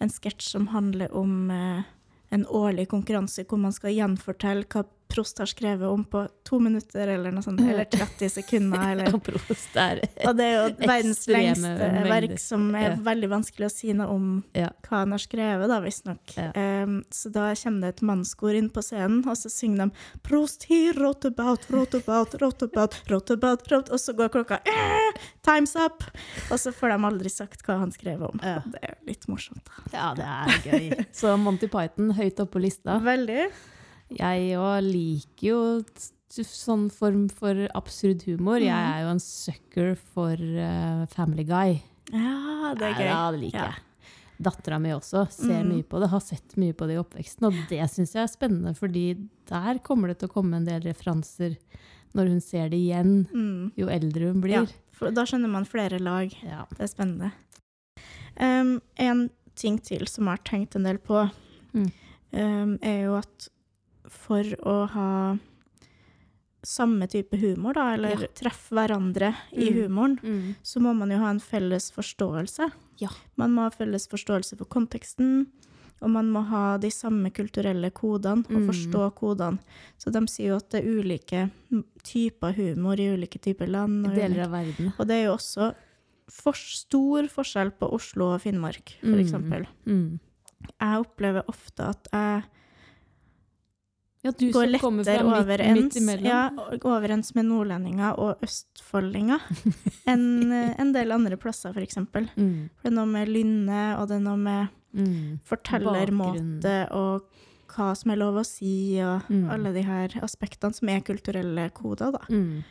[0.00, 1.82] en sketsj som handler om uh,
[2.30, 7.08] en årlig konkurranse hvor man skal gjenfortelle hva Prost har skrevet om på to minutter
[7.16, 11.72] eller noe sånt, eller 30 sekunder, eller Prost er Og det er jo verdens lengste
[11.74, 12.08] mengder.
[12.10, 12.96] verk som er Ja.
[13.10, 14.68] veldig vanskelig å si noe om Ja.
[14.86, 16.34] hva han har skrevet, da, visstnok.
[16.36, 16.50] Ja.
[16.54, 19.90] Um, så da kommer det et mannskor inn på scenen, og så synger de
[20.22, 24.60] 'Prost he wrote about, wrote about, wrote about, wrote about', wrote, og så går klokka
[24.66, 26.04] eh, 'Time's up!'
[26.50, 28.38] Og så får de aldri sagt hva han skrev om.
[28.42, 28.60] Ja.
[28.66, 29.64] Det er litt morsomt.
[29.90, 29.98] da.
[29.98, 31.06] Ja, det er gøy.
[31.12, 32.98] Så Monty Python høyt oppe på lista.
[33.00, 33.50] Veldig.
[34.18, 35.60] Jeg òg liker jo
[36.30, 38.58] sånn form for absurd humor.
[38.60, 38.92] Jeg Mhm.
[38.94, 41.82] er jo en sucker for uh, Family Guy.
[42.12, 43.04] Ja, det er gøy.
[43.06, 43.70] Ja, det liker Ja.
[43.70, 43.82] jeg.
[44.42, 45.68] Dattera mi også ser Mhm.
[45.68, 47.42] mye på det, har sett mye på det i oppveksten.
[47.46, 50.80] Og det syns jeg er spennende, fordi der kommer det til å komme en del
[50.80, 51.56] referanser
[52.14, 53.72] når hun ser det igjen, Mm.
[53.76, 54.72] jo eldre hun Ja, blir.
[54.92, 56.32] for da skjønner man flere lag.
[56.42, 56.64] Ja.
[56.70, 57.32] Det er spennende.
[58.40, 61.30] Um, en ting til som jeg har tenkt en del på,
[61.74, 61.92] Mm.
[62.32, 63.48] um, er jo at
[64.10, 65.38] for å ha
[66.62, 68.26] samme type humor, da, eller Ja.
[68.36, 69.74] treffe hverandre i Mm.
[69.88, 70.54] humoren, Mm.
[70.62, 72.70] så må man jo ha en felles forståelse.
[72.98, 73.08] Ja.
[73.36, 75.46] Man må ha felles forståelse for konteksten,
[76.02, 78.68] og man må ha de samme kulturelle kodene og Mm.
[78.68, 79.58] forstå kodene.
[79.98, 81.50] Så de sier jo at det er ulike
[82.02, 84.06] typer humor i ulike typer land.
[84.06, 84.92] og Deler av verden.
[84.98, 85.74] og det er jo også
[86.28, 89.66] for stor forskjell på Oslo og Finnmark, for Mm.
[89.86, 90.20] Mm.
[90.78, 92.44] Jeg opplever ofte at jeg
[94.22, 96.50] Ja, du går som kommer fra midt, midt ja,
[96.84, 99.40] overens med nordlendinger og østfoldinger
[100.12, 102.28] enn eh, en del andre plasser, eksempel.
[102.36, 102.68] Mm.
[102.82, 105.38] Det er noe med lynne, og det er noe med Mm.
[105.46, 107.22] fortellermåte og
[107.70, 109.44] hva som er lov å si, og Mm.
[109.54, 112.18] alle de her aspektene som er kulturelle koder, da.
[112.28, 112.64] Mm.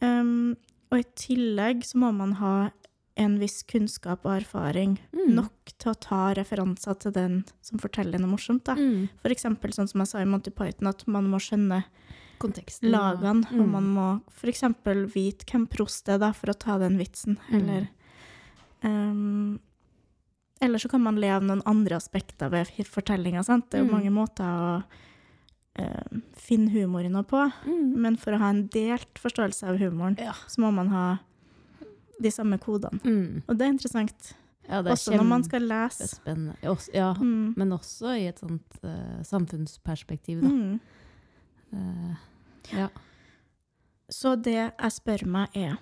[0.00, 0.56] Um,
[0.92, 2.70] og i tillegg så må man ha
[3.16, 5.34] en viss kunnskap og erfaring Mm.
[5.34, 8.64] nok til å ta referanser til den som forteller noe morsomt.
[8.64, 8.74] Da.
[8.74, 9.08] Mm.
[9.22, 11.84] For eksempel sånn som jeg sa i Monty Python, at man må skjønne
[12.38, 12.90] Konteksten.
[12.92, 13.70] lagene, og Mm.
[13.70, 17.60] man må for eksempel vite hvem Prost er da, for å ta den vitsen, Mm.
[17.60, 17.88] eller
[18.84, 19.60] um,
[20.60, 23.42] Eller så kan man le av noen andre aspekter ved fortellinga.
[23.70, 23.92] Det er jo Mm.
[23.92, 24.84] mange måter å
[25.78, 27.94] eh, finne humoren på, Mm.
[27.96, 30.32] men for å ha en delt forståelse av humoren, Ja.
[30.48, 31.18] så må man ha
[32.22, 33.00] de samme kodene.
[33.04, 33.42] Mm.
[33.48, 34.34] Og det er interessant.
[34.68, 36.08] ja, det er Også når man skal lese.
[36.62, 37.54] Også- Ja, Mm.
[37.56, 40.48] men også i et sånt uh, samfunnsperspektiv, da.
[40.48, 40.80] Mm.
[41.72, 42.16] Uh,
[42.72, 42.88] ja.
[44.10, 45.76] Så det jeg spør meg er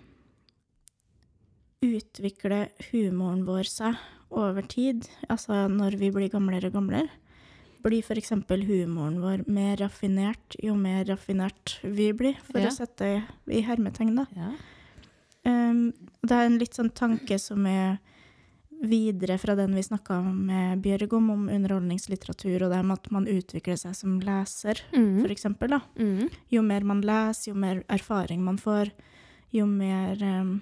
[1.85, 3.99] Utvikler humoren vår seg
[4.31, 7.11] over tid, altså når vi blir gamlere og gamlere?
[7.85, 8.31] blir f.eks.
[8.65, 12.69] humoren vår mer raffinert jo mer raffinert vi blir, for Ja.
[12.69, 14.25] å sette i hermetegn, da.
[14.35, 14.53] Ja.
[15.45, 15.93] Um,
[16.25, 17.99] det er en litt sånn tanke som er
[18.85, 23.27] videre fra den vi snakka med Bjørg om, om underholdningslitteratur, og det med at man
[23.31, 25.23] utvikler seg som leser, Mm.
[25.71, 25.81] da.
[25.97, 26.29] Mm.
[26.51, 28.91] Jo mer man leser, jo mer erfaring man får,
[29.53, 30.61] jo mer um,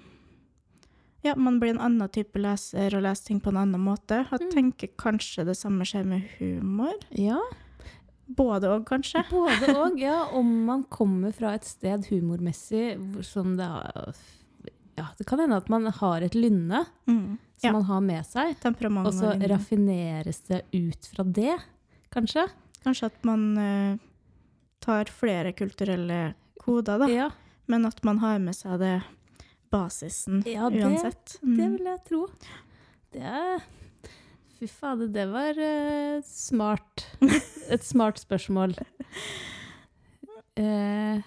[1.23, 4.25] Ja, man blir en annen type leser og leser ting på en annen måte.
[4.29, 4.51] Jeg Mm.
[4.51, 6.93] tenker kanskje det samme skjer med humor.
[7.11, 7.39] Ja,
[8.27, 9.23] Både og, kanskje.
[9.29, 9.97] både og.
[9.99, 13.67] Ja, om man kommer fra et sted humormessig som det
[14.97, 17.37] Ja, det kan hende at man har et lynne Mm.
[17.57, 17.71] som Ja.
[17.71, 21.55] man har med seg, og så raffineres det ut fra det,
[22.11, 22.47] kanskje?
[22.83, 23.97] Kanskje at man uh,
[24.81, 27.07] tar flere kulturelle koder, da.
[27.07, 27.29] Ja,
[27.67, 29.03] Men at man har med seg det
[29.71, 31.37] basisen Ja, det- uansett.
[31.41, 31.77] det Mm.
[31.77, 32.27] vil jeg tro.
[33.13, 33.59] Det er
[34.59, 37.07] Fy fader, det var uh, smart.
[37.69, 38.75] Et smart spørsmål.
[40.55, 41.21] Eh,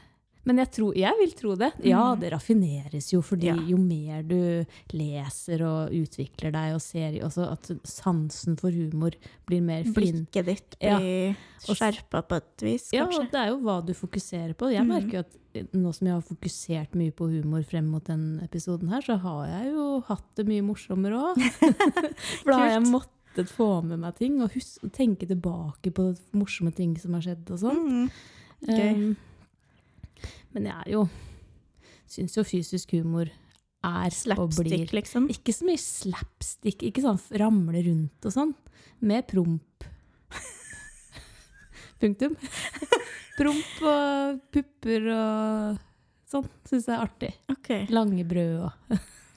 [0.47, 1.73] men jeg, tror, jeg vil tro det.
[1.85, 2.21] Ja, Mm.
[2.21, 3.57] det raffineres jo, fordi Ja.
[3.57, 9.11] jo mer du leser og utvikler deg og ser også at sansen for humor
[9.47, 10.25] blir mer fin.
[10.27, 11.75] Blikket ditt blir ja.
[11.75, 13.21] skjerpa på et vis, Ja, kanskje.
[13.27, 14.71] og det er jo hva du fokuserer på.
[14.73, 14.89] Jeg Mm.
[14.89, 18.89] merker jo at nå som jeg har fokusert mye på humor frem mot den episoden
[18.91, 21.37] her, så har jeg jo hatt det mye morsommere òg.
[22.45, 26.75] For da har jeg måttet få med meg ting og hus tenke tilbake på morsomme
[26.75, 27.83] ting som har skjedd og sånn.
[27.89, 28.11] Mm.
[28.69, 29.17] Um,
[30.57, 31.07] men jeg er jo
[32.07, 33.27] Syns jo fysisk humor
[33.87, 35.25] er og blir Slapstick, liksom.
[35.31, 38.53] Ikke så mye slapstick, ikke sånn ramle rundt og sånn.
[39.03, 39.87] Mer promp.
[42.03, 42.37] Punktum.
[43.41, 45.83] Promp og pupper og
[46.31, 47.33] sånn syns jeg er artig.
[47.53, 47.73] OK.
[47.93, 48.97] Lange brød og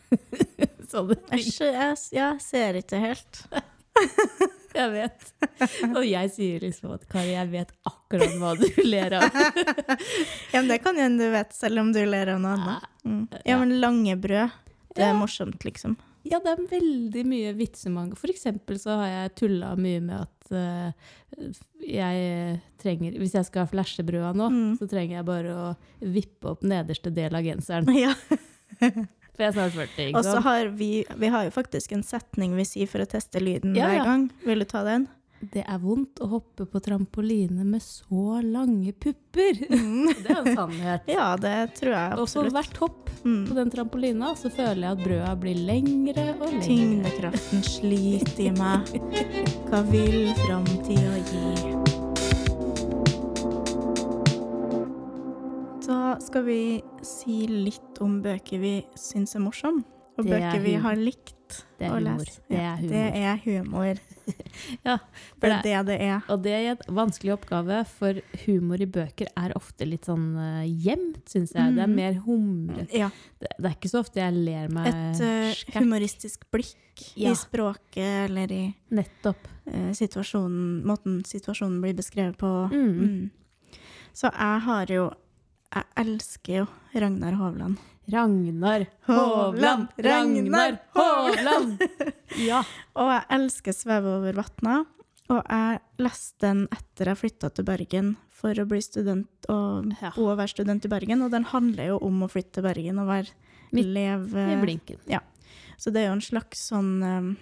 [0.93, 1.49] sånne ting.
[1.49, 3.43] Jeg, jeg, jeg ser ikke helt.
[4.75, 5.23] Jeg vet.
[5.95, 9.29] Og jeg sier liksom at Kari, jeg vet akkurat hva du ler av.
[10.53, 12.85] Ja, men det kan hende du vet, selv om du ler av noe annet.
[13.05, 13.23] Mm.
[13.49, 14.53] Ja, men lange brød,
[14.95, 15.17] det er Ja.
[15.17, 15.97] morsomt, liksom.
[16.27, 18.11] Ja, det er veldig mye vitsemang.
[18.19, 20.91] For eksempel så har jeg tulla mye med at uh,
[21.79, 24.73] jeg trenger Hvis jeg skal flashe brøda nå, Mm.
[24.81, 25.69] så trenger jeg bare å
[26.03, 27.87] vippe opp nederste del av genseren.
[28.03, 28.13] Ja.
[29.39, 32.57] For jeg er snart 40, Og så har vi, vi har jo faktisk en setning
[32.59, 34.25] vi sier for å teste lyden Ja, hver gang.
[34.43, 35.07] Vil du ta den?
[35.39, 39.61] Det er vondt å hoppe på trampoline med så lange pupper.
[40.25, 41.07] Det er en sannhet.
[41.07, 43.47] Ja, det tror jeg Og for hvert hopp på Mm.
[43.55, 46.63] den trampolina, så føler jeg at brøda blir lengre og lengre.
[46.67, 48.91] Tyngdekraften sliter i meg.
[49.71, 51.88] Hva vil framtida gi?
[55.89, 56.59] Da skal vi
[57.05, 59.81] si litt om bøker vi syns er morsomme,
[60.19, 62.41] og Det er bøker vi har likt Det er å lese.
[62.51, 62.89] Det Ja, humor.
[62.99, 64.01] Det er humor.
[64.85, 66.19] Ja, Det for er det det er.
[66.29, 70.61] Og det er en vanskelig oppgave, for humor i bøker er ofte litt sånn uh,
[70.67, 71.73] gjemt, syns jeg.
[71.73, 71.95] Det er Mhm.
[71.95, 72.85] mer humre.
[72.93, 73.07] Ja.
[73.41, 76.75] Det, det er ikke så ofte jeg ler meg Et uh, humoristisk blikk
[77.15, 77.31] Ja.
[77.31, 79.47] i språket eller i Nettopp.
[79.65, 82.51] Uh, situasjonen, måten situasjonen blir beskrevet på.
[82.69, 82.93] Mm.
[82.99, 83.31] Mm.
[84.13, 85.09] Så jeg har jo
[85.69, 87.77] Jeg elsker jo Ragnar Hovland.
[88.09, 89.91] Ragnar Hovland!
[90.01, 91.83] Ragnar Hovland!
[92.41, 92.63] Ja.
[92.97, 94.79] Og jeg elsker 'Sveve over vatna'.
[95.29, 100.09] Og jeg leste den etter jeg flytta til Bergen for å bli student og Ja.
[100.15, 101.21] bo og være student i Bergen.
[101.21, 103.29] Og den handler jo om å flytte til Bergen og være
[103.71, 104.97] Midt leve I blinken.
[105.05, 105.19] Ja.
[105.77, 107.37] Så det er jo en slags sånn um,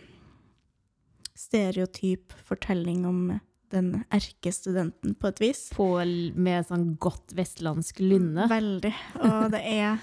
[1.33, 3.39] stereotyp fortelling om
[3.73, 5.63] den erkestudenten, på et vis.
[5.75, 5.89] På,
[6.35, 8.47] med sånn godt vestlandsk lynne.
[8.51, 8.93] Veldig.
[9.23, 9.97] Og det er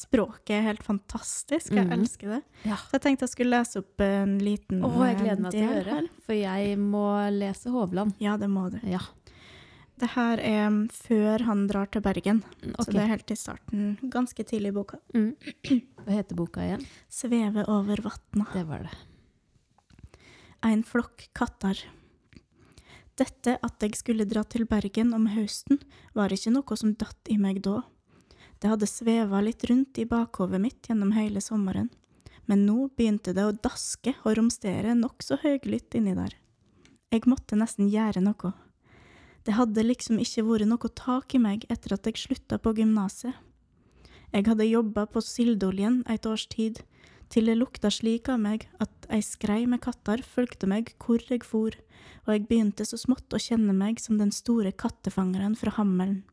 [0.00, 1.74] Språket er helt fantastisk.
[1.74, 1.90] Jeg mm.
[1.98, 2.40] elsker det.
[2.64, 2.78] Ja.
[2.88, 5.72] Så jeg tenkte jeg skulle lese opp en liten Å, jeg gleder meg til å
[5.74, 8.14] del høre, for jeg må lese Hovland.
[8.22, 8.78] Ja, det må du.
[8.88, 9.02] Ja.
[10.00, 12.78] Det her er før han drar til Bergen, okay.
[12.78, 13.90] så det er helt i starten.
[14.14, 15.02] Ganske tidlig i boka.
[15.12, 15.34] Mm.
[16.00, 16.86] Hva heter boka igjen?
[17.12, 18.48] 'Sveve over vatna'.
[18.54, 18.94] Det var det.
[20.64, 21.84] En flokk katter.
[23.18, 25.80] Dette at jeg skulle dra til Bergen om høsten,
[26.14, 27.80] var ikke noe som datt i meg da.
[28.60, 31.88] Det hadde sveva litt rundt i bakhovet mitt gjennom hele sommeren,
[32.46, 36.34] men nå begynte det å daske og romstere nokså høylytt inni der.
[37.10, 38.52] Jeg måtte nesten gjøre noe.
[39.46, 43.32] Det hadde liksom ikke vært noe tak i meg etter at jeg slutta på gymnaset.
[44.30, 46.82] Jeg hadde jobba på Sildoljen et års tid,
[47.30, 51.46] til det lukta slik av meg at ei skrei med katter fulgte meg hvor jeg
[51.46, 51.76] for,
[52.26, 56.24] og jeg begynte så smått å kjenne meg som den store kattefangeren fra Hammelen.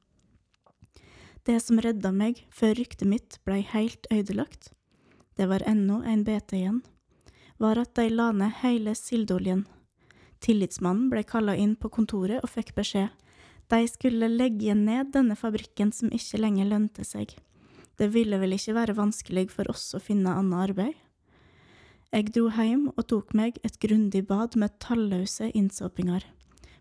[1.47, 4.73] Det som redda meg før ryktet mitt blei heilt ødelagt,
[5.37, 6.81] det var ennå en bete igjen,
[7.61, 9.63] var at de la ned heile Sildoljen.
[10.43, 13.13] Tillitsmannen blei kalla inn på kontoret og fikk beskjed.
[13.71, 17.33] De skulle legge ned denne fabrikken som ikke lenger lønte seg.
[17.97, 20.97] Det ville vel ikke være vanskelig for oss å finne annet arbeid?
[22.13, 26.23] Jeg dro hjem og tok meg et grundig bad med talløse innsåpinger,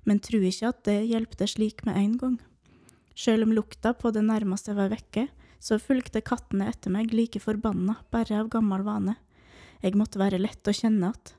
[0.04, 2.36] men tro ikke at det hjelpte slik med en gang.
[3.16, 5.26] Sjøl om lukta på det nærmeste var vekke,
[5.58, 9.16] så fulgte kattene etter meg like forbanna, bare av gammel vane.
[9.82, 11.34] Jeg måtte være lett å kjenne att.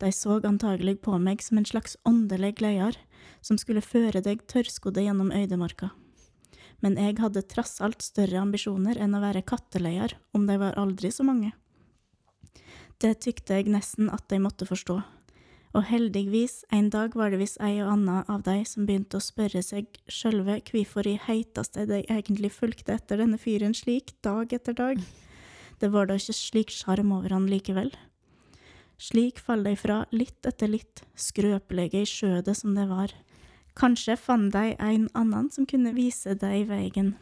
[0.00, 2.96] De så antagelig på meg som en slags åndelig leder,
[3.40, 5.90] som skulle føre deg tørrskodde gjennom øydemarka.
[6.80, 11.12] Men jeg hadde trass alt større ambisjoner enn å være katteleier, om de var aldri
[11.12, 11.52] så mange.
[13.00, 14.98] Det tykte jeg nesten at de måtte forstå.
[15.70, 19.22] Og heldigvis, en dag var det visst ei og anna av de som begynte å
[19.22, 24.74] spørre seg sjølve hvorfor i heiteste de egentlig fulgte etter denne fyren slik, dag etter
[24.74, 24.98] dag.
[25.80, 27.92] Det var da ikke slik sjarm over han likevel.
[29.00, 33.14] Slik faller de fra litt etter litt, skrøpelige i skjødet som det var.
[33.78, 37.14] Kanskje fant deg en annen som kunne vise deg veien.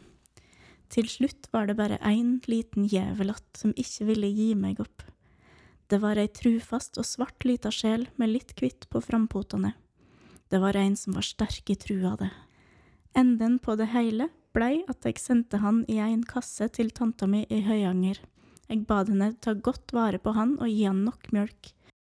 [0.89, 5.03] Til slutt var det bare én liten djevel att som ikke ville gi meg opp.
[5.87, 9.73] Det var ei trufast og svart lita sjel med litt kvitt på frampotene.
[10.49, 12.29] Det var en som var sterk i trua det.
[13.13, 17.45] Enden på det hele blei at jeg sendte han i en kasse til tanta mi
[17.49, 18.17] i Høyanger.
[18.69, 21.73] Jeg bad henne ta godt vare på han og gi han nok mjølk.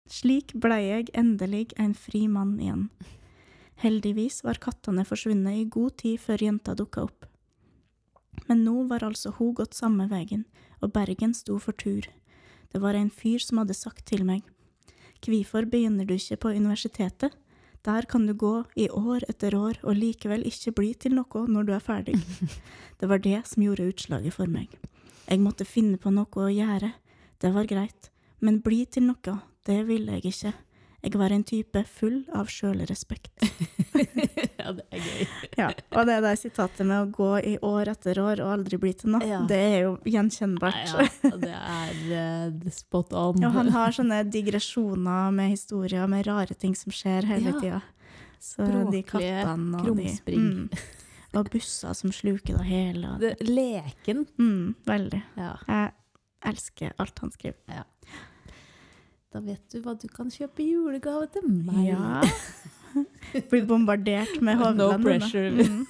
[0.09, 2.89] Slik blei jeg endelig en fri mann igjen.
[3.79, 7.25] Heldigvis var kattene forsvunnet i god tid før jenta dukka opp.
[8.47, 10.45] Men nå var altså hun gått samme veien,
[10.83, 12.07] og Bergen sto for tur.
[12.71, 14.43] Det var en fyr som hadde sagt til meg,
[15.19, 17.33] Hvorfor begynner du ikke på universitetet?
[17.83, 21.67] Der kan du gå i år etter år og likevel ikke bli til noe når
[21.67, 22.15] du er ferdig.
[22.99, 24.71] Det var det som gjorde utslaget for meg.
[25.27, 26.91] Jeg måtte finne på noe å gjøre.
[27.39, 28.11] Det var greit.
[28.39, 29.35] Men bli til noe,
[29.67, 30.53] det ville jeg ikke.
[31.01, 33.29] Jeg var en type full av sjølrespekt.
[34.59, 35.27] ja, det er gøy.
[35.57, 38.91] Ja, og det der sitatet med å gå i år etter år og aldri bli
[38.99, 39.39] til noe, Ja.
[39.47, 40.91] det er jo gjenkjennbart.
[40.91, 43.39] Ja, det er uh, spot on.
[43.47, 47.59] Og han har sånne digresjoner med historier med rare ting som skjer hele Ja.
[47.63, 47.81] tida.
[48.39, 50.39] Så de kattene og de krumspring.
[50.39, 50.83] mm,
[51.39, 53.15] Og busser som sluker det hele.
[53.19, 54.25] Det, leken.
[54.39, 55.19] Mm, veldig.
[55.37, 55.55] Ja.
[55.67, 55.91] Jeg
[56.47, 57.83] elsker alt han skriver.
[59.29, 61.91] Da vet du hva du kan kjøpe i julegave til meg.
[61.91, 62.21] Ja.
[63.51, 65.51] Blir bombardert med No pressure.
[65.53, 65.83] Mm.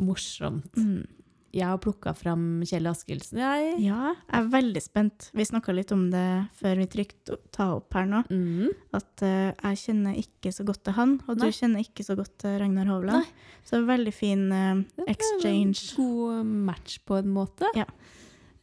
[0.06, 0.78] Morsomt.
[0.80, 1.02] Mm.
[1.50, 3.72] Jeg har plukka fram Kjell Askelsen, jeg.
[3.82, 5.26] Ja, jeg er veldig spent.
[5.36, 6.22] Vi snakka litt om det
[6.60, 8.22] før vi trykte ta opp her nå.
[8.30, 8.70] Mm.
[8.96, 11.50] At uh, jeg kjenner ikke så godt til han, og Nei.
[11.50, 13.34] du kjenner ikke så godt til Ragnar Hovland.
[13.66, 15.90] Så veldig fin er exchange.
[15.98, 17.68] God match på en måte.
[17.76, 17.84] Ja.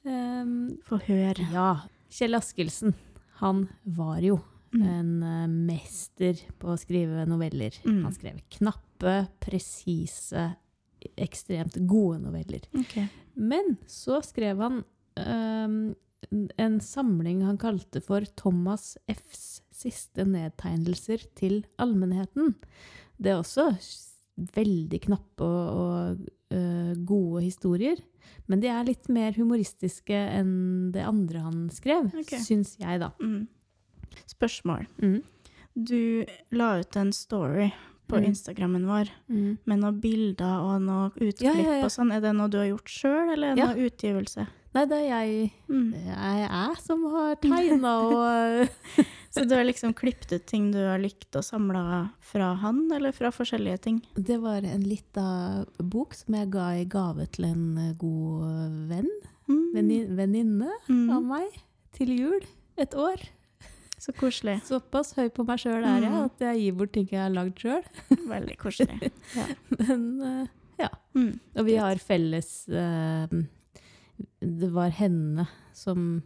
[0.07, 1.45] Um, Få høre.
[1.53, 1.69] ja.
[2.17, 2.95] Kjell Askelsen,
[3.41, 4.39] han var jo
[4.73, 4.81] Mm.
[4.83, 7.75] en uh, mester på å skrive noveller.
[7.85, 8.01] Mm.
[8.03, 10.49] Han skrev knappe, presise,
[11.15, 12.65] ekstremt gode noveller.
[12.75, 13.07] Okay.
[13.37, 14.81] Men så skrev han
[15.21, 15.93] ehm,
[16.59, 22.55] en samling han kalte for Thomas Fs siste nedtegnelser til allmennheten.
[23.21, 23.69] Det er også
[24.57, 26.27] veldig knappe og, og
[26.95, 27.97] gode historier.
[28.47, 32.39] Men de er litt mer humoristiske enn det andre han skrev, okay.
[32.39, 33.11] syns jeg, da.
[33.21, 33.47] Mm.
[34.27, 34.85] Spørsmål.
[35.01, 35.21] Mm.
[35.75, 37.71] Du la ut en story
[38.07, 38.25] på Mm.
[38.31, 39.57] Instagrammen vår Mm.
[39.65, 41.83] med noen bilder og noe utklipp Ja, ja, ja.
[41.85, 42.11] og sånn.
[42.15, 44.47] Er det noe du har gjort sjøl, eller er det noe utgivelse?
[44.75, 45.91] Nei, det er jeg, Mm.
[45.91, 48.69] det er som har tegna og
[49.37, 51.83] Så du har liksom klippet ut ting du har likt og samla
[52.25, 54.01] fra han, eller fra forskjellige ting?
[54.17, 55.25] Det var en lita
[55.79, 59.09] bok som jeg ga i gave til en eh, god venn.
[59.47, 59.65] Mm.
[60.17, 61.09] Venninne Mm.
[61.13, 61.59] av meg.
[61.95, 62.41] Til jul.
[62.77, 63.21] Et år.
[63.97, 64.59] Så koselig.
[64.67, 66.25] Såpass høy på meg sjøl er jeg Mm.
[66.25, 67.83] at jeg gir bort ting jeg har lagd sjøl.
[68.33, 69.11] Veldig koselig.
[69.79, 70.47] Men eh,
[70.83, 70.89] ja.
[71.17, 71.39] Mm.
[71.57, 73.27] Og vi har felles eh,
[74.41, 76.21] Det var henne som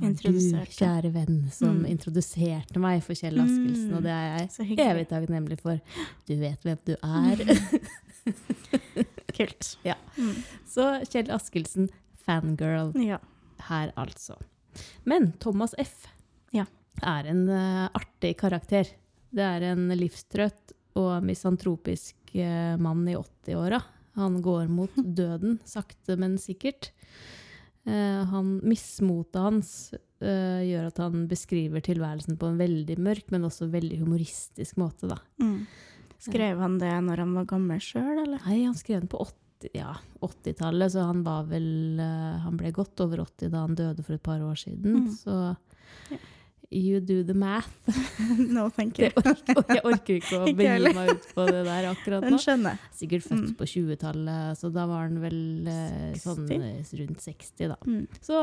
[0.00, 1.86] Det var du, kjære venn, som Mm.
[1.90, 3.96] introduserte meg for Kjell Askelsen, Mm.
[3.96, 4.90] og det er jeg hyggelig.
[4.92, 5.80] evig takknemlig for.
[6.26, 7.36] Du vet hvem du er.
[9.38, 9.76] Kult.
[9.84, 9.94] Ja.
[10.18, 10.34] Mm.
[10.66, 11.88] Så Kjell Askelsen,
[12.26, 13.18] fangirl Ja.
[13.68, 14.36] her, altså.
[15.04, 16.06] Men Thomas F.
[16.52, 16.64] Ja.
[17.02, 18.88] er en uh, artig karakter.
[19.32, 23.82] Det er en livstrøtt og misantropisk uh, mann i 80-åra.
[24.16, 26.90] Han går mot døden, sakte, men sikkert.
[27.88, 33.46] Eh, han, mismotet hans uh, gjør at han beskriver tilværelsen på en veldig mørk, men
[33.48, 35.08] også veldig humoristisk måte.
[35.08, 35.16] Da.
[35.40, 35.62] Mm.
[36.20, 38.42] Skrev han det når han var gammel sjøl, eller?
[38.44, 42.70] Nei, han skrev den på 80 ja, 80-tallet, så han var vel uh, Han ble
[42.70, 45.06] godt over 80 da han døde for et par år siden.
[45.06, 45.14] Mm.
[45.16, 45.38] Så
[46.12, 46.18] Ja.
[46.70, 47.70] You do the math.
[48.38, 49.08] No, thank you.
[49.16, 52.40] orker, jeg orker ikke å begi meg ut på det der akkurat Den nå.
[52.42, 52.90] skjønner jeg.
[52.98, 53.54] Sikkert født Mm.
[53.56, 55.38] på 20-tallet, så da var han vel
[55.72, 56.66] eh, sånn 60?
[56.68, 57.78] eh, rundt 60, da.
[57.88, 58.02] Mm.
[58.20, 58.42] Så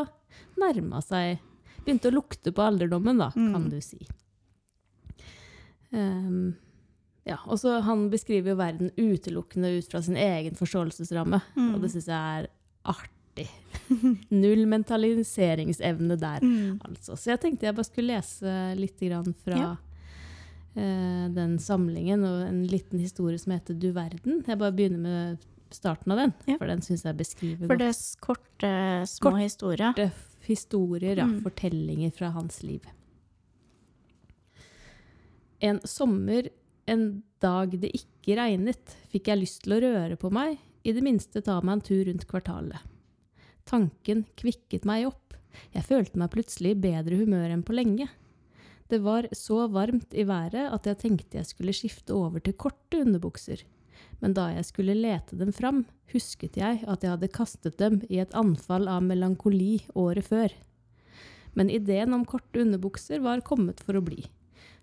[0.57, 1.37] nærma seg
[1.85, 3.51] Begynte å lukte på alderdommen, da, Mm.
[3.53, 3.99] kan du si.
[5.93, 6.55] Um,
[7.25, 11.75] ja, og så Han beskriver jo verden utelukkende ut fra sin egen forståelsesramme, Mm.
[11.75, 12.47] og det syns jeg er
[12.85, 13.49] artig.
[14.31, 16.79] Null mentaliseringsevne der, Mm.
[16.85, 17.15] altså.
[17.17, 19.71] Så jeg tenkte jeg bare skulle lese litt grann fra Ja.
[20.77, 24.43] uh, den samlingen, og en liten historie som heter Du verden.
[24.47, 25.37] Jeg bare begynner med
[25.71, 26.57] starten av den, Ja.
[26.57, 29.93] for den syns jeg beskriver For godt det er korte, små korte historier.
[29.93, 30.11] korte
[30.47, 31.41] historier, ja, Mm.
[31.43, 32.81] fortellinger fra hans liv.
[35.61, 36.49] En sommer,
[36.87, 41.01] en dag det ikke regnet, fikk jeg lyst til å røre på meg, i det
[41.05, 42.77] minste ta meg en tur rundt kvartalet.
[43.65, 45.33] Tanken kvikket meg opp.
[45.73, 48.07] Jeg følte meg plutselig i bedre humør enn på lenge.
[48.87, 53.01] Det var så varmt i været at jeg tenkte jeg skulle skifte over til korte
[53.01, 53.63] underbukser.
[54.21, 55.81] Men da jeg skulle lete dem fram,
[56.13, 60.53] husket jeg at jeg hadde kastet dem i et anfall av melankoli året før.
[61.57, 64.21] Men ideen om korte underbukser var kommet for å bli,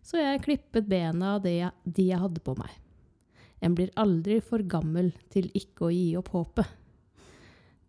[0.03, 2.73] så jeg klippet bena av jeg, de jeg hadde på meg.
[3.63, 6.67] En blir aldri for gammel til ikke å gi opp håpet.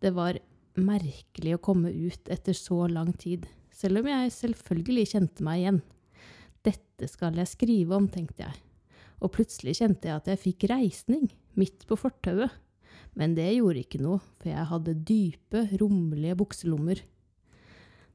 [0.03, 0.37] Det var
[0.80, 5.80] merkelig å komme ut etter så lang tid, selv om jeg selvfølgelig kjente meg igjen.
[6.63, 8.59] Dette skal jeg skrive om, tenkte jeg.
[9.24, 12.51] Og plutselig kjente jeg at jeg fikk reisning, midt på fortauet.
[13.17, 17.03] Men det gjorde ikke noe, for jeg hadde dype, rommelige bukselommer.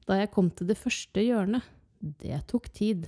[0.08, 1.66] Da jeg kom til det første hjørnet,
[2.00, 3.06] det tok tid.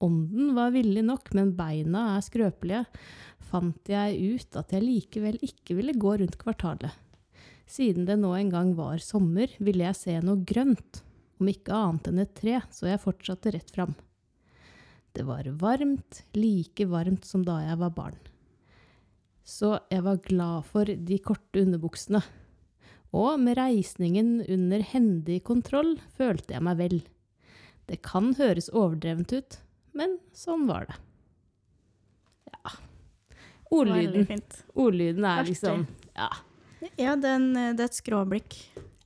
[0.00, 2.86] Ånden var villig nok, men beina er skrøpelige,
[3.50, 6.92] fant jeg ut at jeg likevel ikke ville gå rundt kvartalet.
[7.70, 11.04] Siden det nå en gang var sommer, ville jeg se noe grønt,
[11.38, 13.94] om ikke annet enn et tre, så jeg fortsatte rett fram.
[15.14, 18.18] Det var varmt, like varmt som da jeg var barn.
[19.46, 22.20] Så jeg var glad for de korte underbuksene.
[23.14, 27.00] Og med reisningen under hendig kontroll følte jeg meg vel.
[27.90, 29.58] Det kan høres overdrevent ut,
[29.98, 31.00] men sånn var det.
[32.50, 32.76] Ja.
[33.70, 35.86] Ordlyden, ordlyden er liksom
[36.18, 36.30] Ja.
[36.98, 37.44] Ja, det er,
[37.76, 38.56] det er et skråblikk.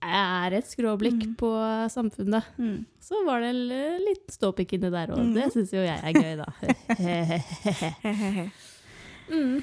[0.04, 1.34] Jeg er et skråblikk Mm.
[1.40, 1.50] på
[1.90, 2.44] samfunnet.
[2.60, 2.84] Mm.
[3.00, 3.62] Så var det en
[4.04, 5.18] litt ståpikk inni der òg.
[5.22, 5.32] Mm.
[5.34, 6.48] Det syns jo jeg er gøy, da.
[9.30, 9.62] Mm.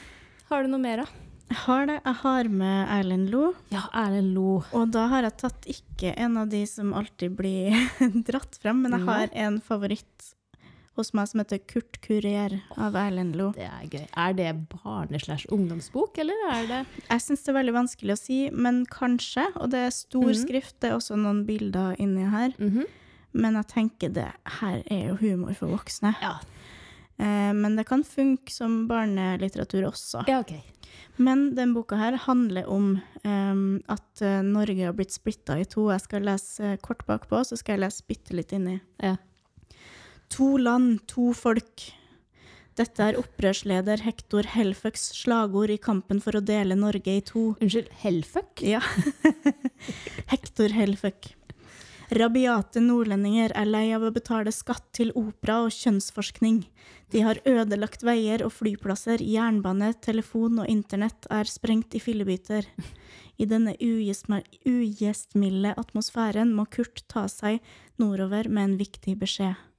[0.50, 1.06] Har du noe mer, da?
[1.52, 1.98] Jeg har det.
[2.06, 3.42] Jeg har med Erlend Lo.
[3.70, 4.64] Ja, Erlend Lo.
[4.74, 7.76] Og da har jeg tatt ikke en av de som alltid blir
[8.28, 10.32] dratt frem, men jeg har en favoritt
[10.98, 13.52] hos meg som heter Kurt Kurer av Erlend Lo.
[13.56, 14.08] Det er gøy.
[14.18, 16.80] Er det barne-slash-ungdomsbok, eller er det
[17.10, 19.46] Jeg syns det er veldig vanskelig å si, men kanskje.
[19.62, 20.42] Og det er stor Mhm.
[20.46, 22.52] skrift, det er også noen bilder inni her.
[22.60, 22.86] Mhm.
[23.34, 26.16] Men jeg tenker det her er jo humor for voksne.
[26.22, 26.40] Ja.
[27.20, 30.28] Eh, men det kan funke som barnelitteratur også.
[30.28, 30.54] ja, OK.
[31.18, 35.90] Men den boka her handler om um, at eh, Norge har blitt splitta i to.
[35.90, 38.82] Jeg skal lese eh, kort bakpå, så skal jeg lese bitte litt inni.
[39.02, 39.16] Ja.
[40.32, 41.84] To land, to folk.
[42.80, 47.52] Dette er opprørsleder Hector Helføks slagord i kampen for å dele Norge i to.
[47.60, 48.64] Unnskyld, Helføk?
[48.64, 48.80] Ja.
[50.32, 51.34] Hector Helføk.
[52.16, 56.66] Rabiate nordlendinger er lei av å betale skatt til opera og kjønnsforskning.
[57.12, 62.68] De har ødelagt veier og flyplasser, jernbane, telefon og internett er sprengt i fillebiter.
[63.40, 67.60] I denne ugjestmilde atmosfæren må Kurt ta seg
[68.00, 69.71] nordover med en viktig beskjed.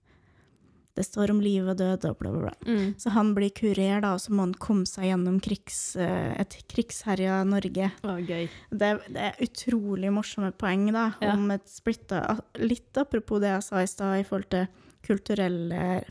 [0.94, 2.54] Det står om liv og død og bla, bla, bla.
[2.68, 2.94] Mm.
[3.00, 6.56] Så han blir kurer, da, og så må han komme seg gjennom krigs, eh, et
[6.68, 7.88] krigsherja Norge.
[8.04, 8.44] Oh, gøy.
[8.68, 11.32] Det, det er utrolig morsomme poeng da, Ja.
[11.32, 14.66] om et splitta Litt apropos det jeg sa i stad i forhold til
[15.02, 16.02] kulturelle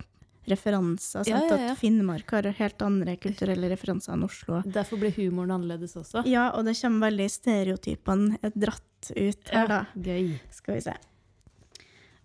[0.49, 1.27] referanser.
[1.29, 1.71] Ja, ja, ja.
[1.71, 4.61] At Finnmark har helt andre kulturelle referanser enn Oslo.
[4.65, 6.25] Derfor blir humoren annerledes også.
[6.29, 9.83] Ja, og det kommer veldig stereotypene er dratt ut her, da.
[9.95, 10.33] Gøy.
[10.53, 10.97] Skal vi se.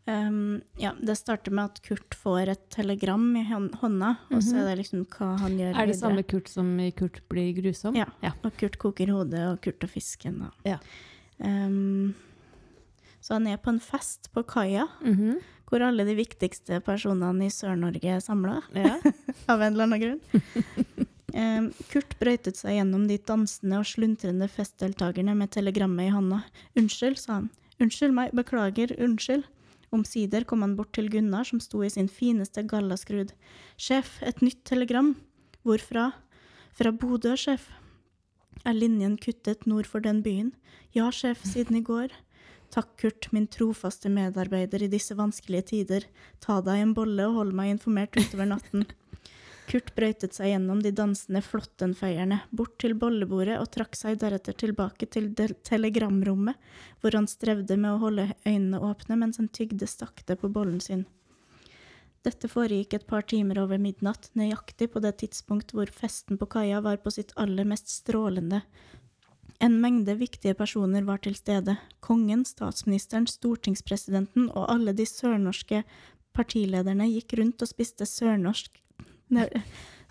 [0.06, 4.60] Um, ja, det starter med at Kurt får et telegram i hånd- hånda, og så
[4.62, 5.82] er det liksom hva han gjør videre.
[5.82, 6.00] Er det videre.
[6.04, 7.96] samme Kurt som i Kurt blir grusom?
[7.98, 8.06] Ja.
[8.22, 8.30] Ja.
[8.46, 10.38] Og Kurt koker hodet, og Kurt og fisken.
[10.46, 10.52] Og.
[10.68, 10.78] Ja.
[11.42, 12.14] Um,
[13.20, 15.40] så han er på en fest på kaia, Mhm.
[15.66, 19.00] hvor alle de viktigste personene i Sør-Norge er samla, ja.
[19.48, 20.20] av en eller annen grunn.
[21.34, 26.44] Um, Kurt brøytet seg gjennom de dansende og sluntrende festdeltakerne med telegrammet i hånda.
[26.78, 27.50] Unnskyld, sa han.
[27.82, 29.42] Unnskyld meg, beklager, unnskyld.
[29.96, 33.32] Omsider kom han bort til Gunnar, som sto i sin fineste gallaskrud.
[33.80, 35.14] Sjef, et nytt telegram.
[35.66, 36.10] Hvorfra?
[36.76, 37.70] Fra Bodø, sjef.
[38.66, 40.52] Er linjen kuttet nord for den byen?
[40.96, 42.14] Ja, sjef, siden i går.
[42.74, 46.06] Takk, Kurt, min trofaste medarbeider i disse vanskelige tider.
[46.42, 48.86] Ta deg en bolle og hold meg informert utover natten.
[49.66, 55.08] Kurt brøytet seg gjennom de dansende flåttenfeierne, bort til bollebordet og trakk seg deretter tilbake
[55.10, 55.32] til
[55.66, 56.54] telegramrommet,
[57.02, 61.02] hvor han strevde med å holde øynene åpne mens han tygde sakte på bollen sin.
[62.26, 66.80] Dette foregikk et par timer over midnatt, nøyaktig på det tidspunkt hvor festen på kaia
[66.82, 68.62] var på sitt aller mest strålende.
[69.62, 75.84] En mengde viktige personer var til stede, kongen, statsministeren, stortingspresidenten og alle de sørnorske
[76.36, 78.82] partilederne gikk rundt og spiste sørnorsk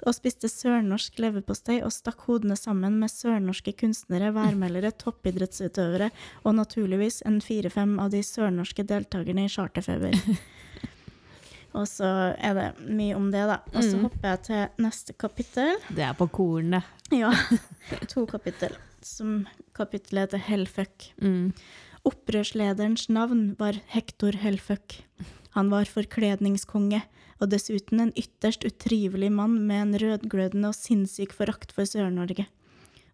[0.05, 6.09] og spiste sørnorsk leverpostei og stakk hodene sammen med sørnorske kunstnere, værmeldere, toppidrettsutøvere
[6.43, 10.13] og naturligvis en fire-fem av de sørnorske deltakerne i Charterfeber.
[11.75, 12.07] Og så
[12.39, 13.57] er det mye om det, da.
[13.75, 14.03] Og så Mm.
[14.05, 15.73] hopper jeg til neste kapittel.
[15.91, 16.83] Det er på kornet.
[17.11, 17.33] Ja,
[18.07, 18.71] to kapittel.
[19.03, 19.45] Som
[19.75, 21.09] kapittelet heter Hellfuck.
[21.21, 21.51] Mm.
[22.07, 25.01] Opprørslederens navn var Hector Hellfuck.
[25.51, 27.01] Han var forkledningskonge,
[27.41, 32.47] og dessuten en ytterst utrivelig mann med en rødglødende og sinnssyk forakt for Sør-Norge.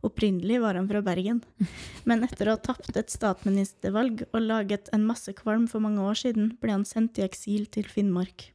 [0.02, 1.44] Opprinnelig var han fra Bergen,
[2.10, 6.18] men etter å ha tapt et statsministervalg og laget en masse kvalm for mange år
[6.24, 8.50] siden, ble han sendt i eksil til Finnmark.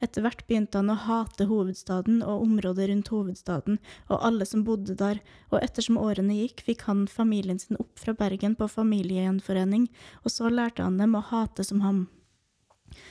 [0.00, 3.76] Etter hvert begynte han å hate hovedstaden og området rundt hovedstaden
[4.08, 5.20] og alle som bodde der,
[5.52, 9.90] og ettersom årene gikk, fikk han familien sin opp fra Bergen på familiegjenforening,
[10.24, 12.06] og så lærte han dem å hate som ham.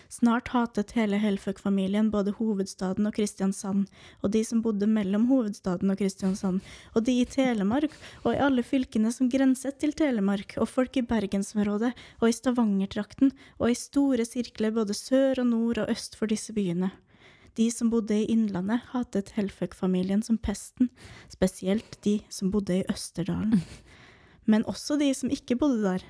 [0.10, 3.88] Snart hatet hele Helføk-familien både hovedstaden og Kristiansand,
[4.24, 6.62] og de som bodde mellom hovedstaden og Kristiansand,
[6.96, 11.06] og de i Telemark, og i alle fylkene som grenset til Telemark, og folk i
[11.06, 16.32] bergensområdet, og i Stavanger-trakten, og i store sirkler både sør og nord og øst for
[16.32, 16.92] disse byene.
[17.58, 20.92] De som bodde i Innlandet, hatet Helføk-familien som pesten,
[21.32, 23.64] spesielt de som bodde i Østerdalen.
[24.50, 26.06] Men også de som ikke bodde der,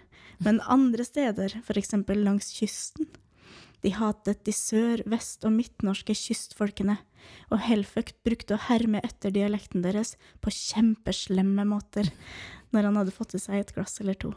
[0.45, 3.09] men andre steder, eksempel langs kysten.
[3.85, 6.97] De hatet de sør-, vest- og midtnorske kystfolkene,
[7.51, 12.11] og Helføkt brukte å herme etter dialekten deres på kjempeslemme måter
[12.75, 14.33] når han hadde fått i seg et glass eller to.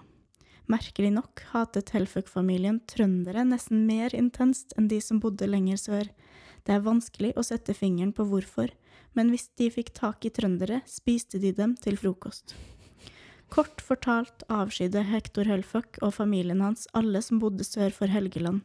[0.71, 6.13] Merkelig nok hatet Hellfuck-familien trøndere nesten mer intenst enn de som bodde lenger sør.
[6.63, 8.71] Det er vanskelig å sette fingeren på hvorfor,
[9.19, 12.55] men hvis de fikk tak i trøndere, spiste de dem til frokost.
[13.53, 18.63] Kort fortalt avskydde Hektor Hellfuck og familien hans alle som bodde sør for Helgeland.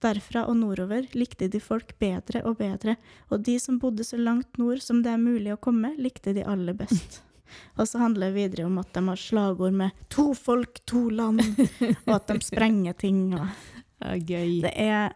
[0.00, 2.96] Derfra og nordover likte de folk bedre og bedre,
[3.30, 6.44] og de som bodde så langt nord som det er mulig å komme, likte de
[6.44, 7.20] aller best.
[7.80, 11.42] Og så handler det videre om at de har slagord med 'to folk, to land',
[12.06, 13.34] og at de sprenger ting.
[13.34, 13.48] Og
[14.00, 14.60] Ja, gøy.
[14.62, 15.12] det er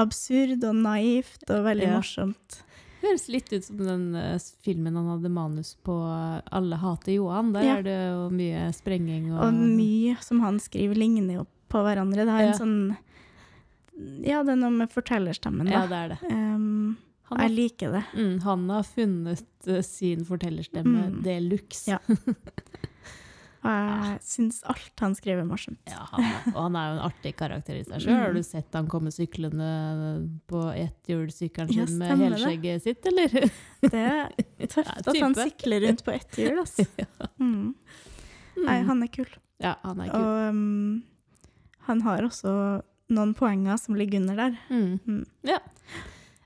[0.00, 1.98] absurd og naivt og veldig Ja.
[2.00, 2.62] morsomt.
[3.02, 7.12] Det høres litt ut som den uh, filmen han hadde manus på, eh, 'Alle hater
[7.12, 7.52] Johan'.
[7.52, 7.76] Der Ja.
[7.76, 12.24] er det jo mye sprenging og Og mye som han skriver, ligner jo på hverandre.
[12.24, 12.52] Det har Ja.
[12.52, 12.96] en sånn
[14.26, 15.72] Ja, det er noe med fortellerstemmen, da.
[15.72, 16.32] Ja, det er det.
[16.32, 16.96] Um,
[17.30, 18.04] Han har, jeg liker det.
[18.14, 21.22] mm, han har funnet eh, sin fortellerstemme Mm.
[21.22, 21.88] de luxe.
[21.94, 21.98] Ja.
[23.64, 25.78] Og jeg syns alt han skriver, er morsomt.
[25.88, 28.18] Ja, han er, og han er jo en artig karakter i seg sjøl.
[28.20, 28.36] Har Mm.
[28.36, 29.70] du sett han komme syklende
[30.52, 32.82] på etthjulssykkelen Ja, sin med helskjegget det.
[32.84, 33.48] sitt, eller?
[33.94, 34.28] Det er
[34.68, 36.84] tøft Ja, at han sykler rundt på ett hjul, altså.
[37.40, 37.74] Mm.
[38.66, 39.32] Nei, han er kul.
[39.64, 40.20] Ja, han er kul.
[40.20, 41.02] Og um,
[41.88, 42.82] han har også
[43.14, 44.56] noen poenger som ligger under der.
[44.70, 44.98] Mm.
[45.06, 45.24] Mm.
[45.48, 45.58] Ja.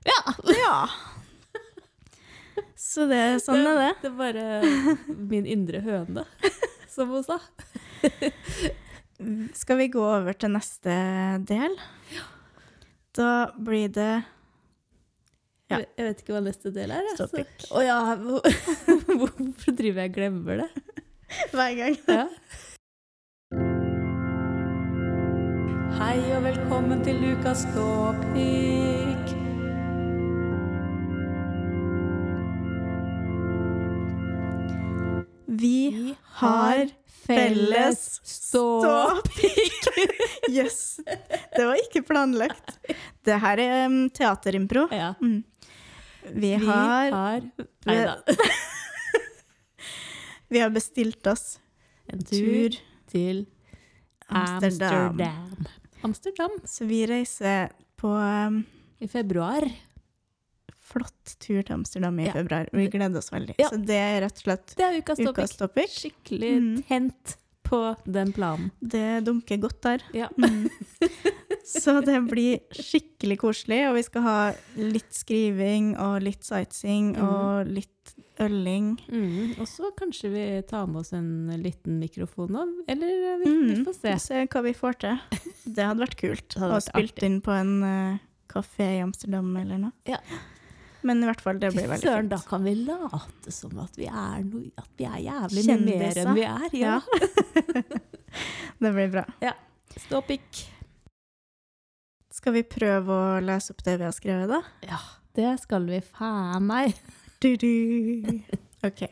[0.07, 0.19] ja!
[0.55, 0.75] Ja.
[2.79, 3.89] Så det, sånn er det.
[4.01, 6.23] Det er bare min indre høne,
[6.89, 7.37] som hun sa.
[9.59, 10.95] Skal vi gå over til neste
[11.47, 11.75] del?
[13.19, 14.11] Da blir det
[15.69, 15.77] Ja.
[15.83, 17.03] Jeg vet ikke hva neste del er.
[17.11, 17.67] jeg, så- Topic.
[17.85, 18.15] Ja,
[19.19, 20.69] hvorfor driver jeg og glemmer det?
[21.51, 21.97] hver gang.
[22.09, 22.23] Ja.
[25.99, 29.33] Hei og velkommen til Lukas Topic.
[35.59, 36.93] Vi har
[37.25, 39.89] felles ståpikk.
[40.55, 40.79] Jøss.
[41.57, 42.77] Det var ikke planlagt.
[43.27, 44.85] Det her er um, teaterimpro.
[44.95, 45.11] Ja.
[45.19, 45.43] Mm.
[46.31, 47.43] Vi Vi har, har
[47.89, 48.15] Nei da.
[50.55, 51.59] vi har bestilt oss
[52.07, 52.79] En tur tur
[53.11, 53.45] til
[54.29, 55.19] Amsterdam.
[55.19, 55.78] Amsterdam.
[56.03, 57.69] Amsterdam Så vi reiser
[57.99, 58.61] på um,
[58.99, 59.65] i februar.
[60.89, 62.33] flott tur til Amsterdam i Ja.
[62.33, 62.69] februar.
[62.73, 63.55] Vi gleder oss veldig.
[63.59, 63.69] Ja.
[63.69, 65.91] Så det er rett og slett Det er ukas ukas topic.
[65.99, 66.83] Skikkelig Mm.
[66.87, 68.71] tent på den planen.
[68.81, 70.01] Det dunker godt der.
[70.13, 70.29] Ja.
[70.37, 70.69] Mm.
[71.63, 74.37] Så det blir skikkelig koselig, og vi skal ha
[74.75, 77.21] litt skriving og litt sightseeing mm.
[77.27, 78.91] og litt øling.
[79.11, 83.07] Mm, og så kanskje vi tar med oss en liten mikrofon òg, eller
[83.43, 83.83] vi, vi Mm.
[83.85, 84.13] får se.
[84.19, 85.19] Se hva vi får til.
[85.65, 86.53] Det hadde vært kult.
[86.59, 87.27] Hadde vært Og spilt artig.
[87.29, 88.17] inn på en uh,
[88.49, 89.91] kafé i Amsterdam eller noe.
[90.09, 90.17] Ja.
[91.03, 92.33] Men i hvert fall, det blir veldig søren, fint.
[92.33, 96.19] da kan vi late som at vi er, noe, at vi er jævlig mye mer
[96.23, 96.75] enn vi er.
[96.75, 96.97] Ja.
[98.79, 99.23] Det blir bra.
[99.43, 99.53] Ja.
[99.99, 100.59] Stå pikk.
[102.31, 104.59] Skal vi prøve å lese opp det vi har skrevet, da?
[104.85, 104.99] Ja,
[105.35, 106.93] det skal vi faen meg.
[107.39, 108.41] Du, du.
[108.83, 109.07] OK.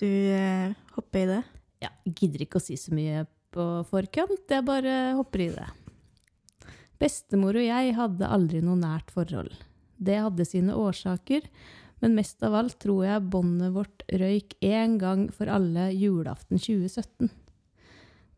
[0.00, 1.42] Du eh, hopper i det?
[1.78, 3.22] Ja, gidder ikke å si så mye
[3.54, 5.68] på forkant, jeg bare hopper i det.
[6.98, 9.54] Bestemor og jeg hadde aldri noe nært forhold.
[9.94, 11.46] Det hadde sine årsaker,
[12.02, 17.30] men mest av alt tror jeg båndet vårt røyk én gang for alle julaften 2017.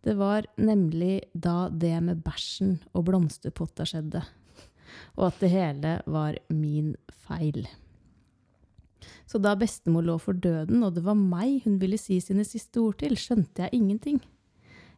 [0.04, 4.20] Det var nemlig da det med bæsjen og blomsterpotta skjedde,
[5.16, 6.92] og at det hele var min
[7.24, 7.64] feil.
[9.26, 12.80] Så da bestemor lå for døden, og det var meg hun ville si sine siste
[12.82, 14.20] ord til, skjønte jeg ingenting.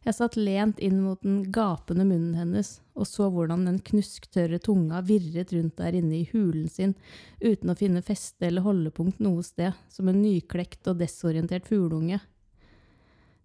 [0.01, 5.01] Jeg satt lent inn mot den gapende munnen hennes og så hvordan den knusktørre tunga
[5.05, 6.93] virret rundt der inne i hulen sin
[7.41, 12.21] uten å finne feste eller holdepunkt noe sted, som en nyklekt og desorientert fugleunge.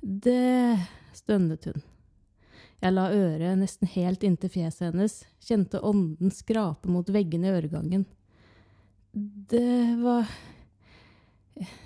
[0.02, 0.76] Det
[1.16, 1.86] stønnet hun.
[2.84, 8.04] Jeg la øret nesten helt inntil fjeset hennes, kjente ånden skrape mot veggene i øregangen.
[9.16, 10.28] Det var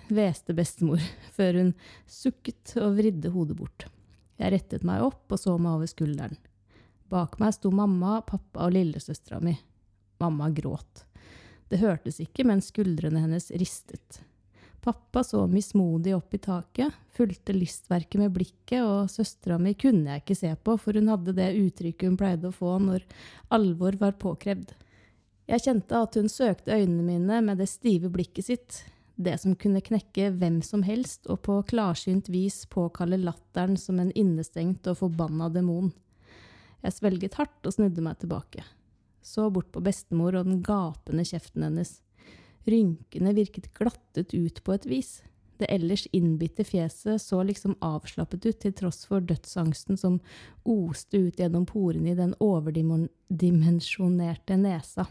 [0.10, 1.02] hveste bestemor,
[1.38, 1.68] før hun
[2.10, 3.86] sukket og vridde hodet bort.
[4.40, 6.40] Jeg rettet meg opp og så meg over skulderen.
[7.10, 9.54] Bak meg sto mamma, pappa og lillesøstera mi.
[10.24, 11.04] Mamma gråt.
[11.70, 14.24] Det hørtes ikke, men skuldrene hennes ristet.
[14.82, 20.24] Pappa så mismodig opp i taket, fulgte lystverket med blikket, og søstera mi kunne jeg
[20.24, 23.06] ikke se på, for hun hadde det uttrykket hun pleide å få når
[23.54, 24.74] alvor var påkrevd.
[25.50, 28.86] Jeg kjente at hun søkte øynene mine med det stive blikket sitt,
[29.18, 34.12] det som kunne knekke hvem som helst og på klarsynt vis påkalle latteren som en
[34.14, 35.94] innestengt og forbanna demon.
[36.86, 38.64] Jeg svelget hardt og snudde meg tilbake.
[39.26, 42.02] Så bort på bestemor og den gapende kjeften hennes.
[42.70, 45.24] Rynkene virket glattet ut på et vis.
[45.60, 50.20] Det ellers innbitte fjeset så liksom avslappet ut, til tross for dødsangsten som
[50.64, 55.10] oste ut gjennom porene i den overdimensjonerte nesa.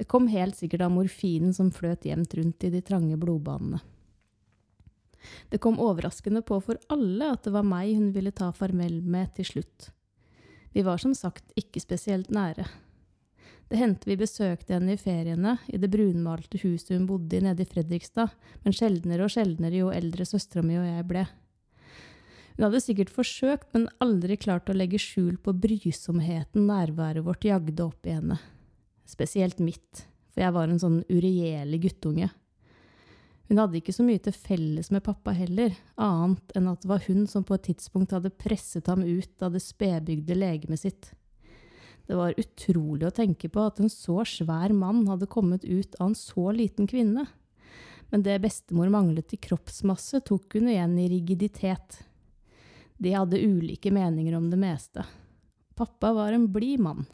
[0.00, 3.82] Det kom helt sikkert av morfinen som fløt jevnt rundt i de trange blodbanene.
[5.52, 9.34] Det kom overraskende på for alle at det var meg hun ville ta farmel med
[9.36, 9.90] til slutt.
[10.72, 12.64] Vi var som sagt ikke spesielt nære.
[13.68, 17.66] Det hendte vi besøkte henne i feriene, i det brunmalte huset hun bodde i nede
[17.66, 18.32] i Fredrikstad,
[18.64, 21.26] men sjeldnere og sjeldnere jo eldre søstera mi og jeg ble.
[22.56, 27.84] Hun hadde sikkert forsøkt, men aldri klart å legge skjul på brysomheten nærværet vårt jagde
[27.84, 28.40] opp i henne.
[29.10, 32.30] Spesielt mitt, for jeg var en sånn uregjerlig guttunge.
[33.50, 37.02] Hun hadde ikke så mye til felles med pappa heller, annet enn at det var
[37.08, 41.10] hun som på et tidspunkt hadde presset ham ut av det spedbygde legemet sitt.
[42.06, 46.12] Det var utrolig å tenke på at en så svær mann hadde kommet ut av
[46.12, 47.26] en så liten kvinne.
[48.10, 52.00] Men det bestemor manglet i kroppsmasse, tok hun igjen i rigiditet.
[52.98, 55.06] De hadde ulike meninger om det meste.
[55.78, 57.06] Pappa var en blid mann.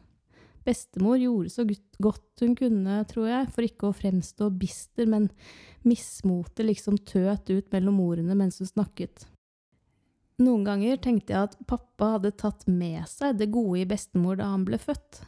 [0.67, 1.65] Bestemor gjorde så
[2.03, 5.29] godt hun kunne, tror jeg, for ikke å fremstå bister, men
[5.87, 9.29] mismotet liksom tøt ut mellom ordene mens hun snakket.
[10.43, 14.51] Noen ganger tenkte jeg at pappa hadde tatt med seg det gode i bestemor da
[14.51, 15.23] han ble født.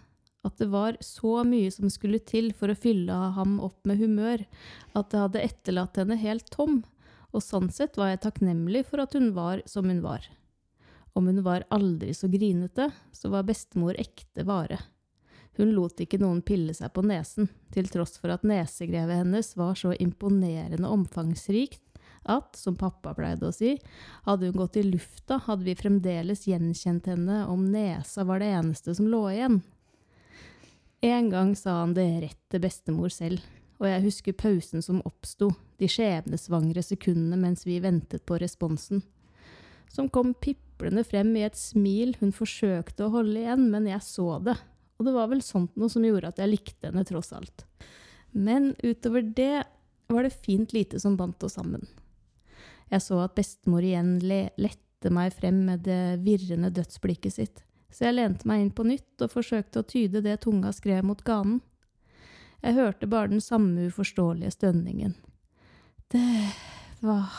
[0.44, 4.44] At det var så mye som skulle til for å fylle ham opp med humør,
[4.92, 6.82] at det hadde etterlatt henne helt tom,
[7.32, 10.28] og sånn sett var jeg takknemlig for at hun var som hun var.
[11.16, 14.78] Om hun var aldri så grinete, så var bestemor ekte vare.
[15.58, 19.74] Hun lot ikke noen pille seg på nesen, til tross for at nesegrevet hennes var
[19.78, 21.82] så imponerende omfangsrikt
[22.28, 23.74] at, som pappa pleide å si,
[24.26, 28.94] hadde hun gått i lufta, hadde vi fremdeles gjenkjent henne om nesa var det eneste
[28.94, 29.60] som lå igjen.
[31.08, 33.42] En gang sa han det rett til bestemor selv,
[33.78, 39.04] og jeg husker pausen som oppsto, de skjebnesvangre sekundene mens vi ventet på responsen,
[39.88, 44.34] som kom piplende frem i et smil hun forsøkte å holde igjen, men jeg så
[44.42, 44.58] det,
[44.98, 47.64] og det var vel sånt noe som gjorde at jeg likte henne tross alt.
[48.34, 49.62] Men utover det
[50.08, 51.86] var det fint lite som bandt oss sammen.
[52.88, 58.18] Jeg så at bestemor igjen lette meg frem med det virrende dødsblikket sitt, så jeg
[58.18, 61.60] lente meg inn på nytt og forsøkte å tyde det tunga skrev mot ganen.
[62.64, 65.14] Jeg hørte bare den samme uforståelige stønningen.
[66.10, 66.24] Det
[67.04, 67.30] var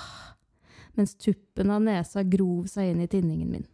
[0.99, 3.67] Mens tuppen av nesa grov seg inn i tinningen min.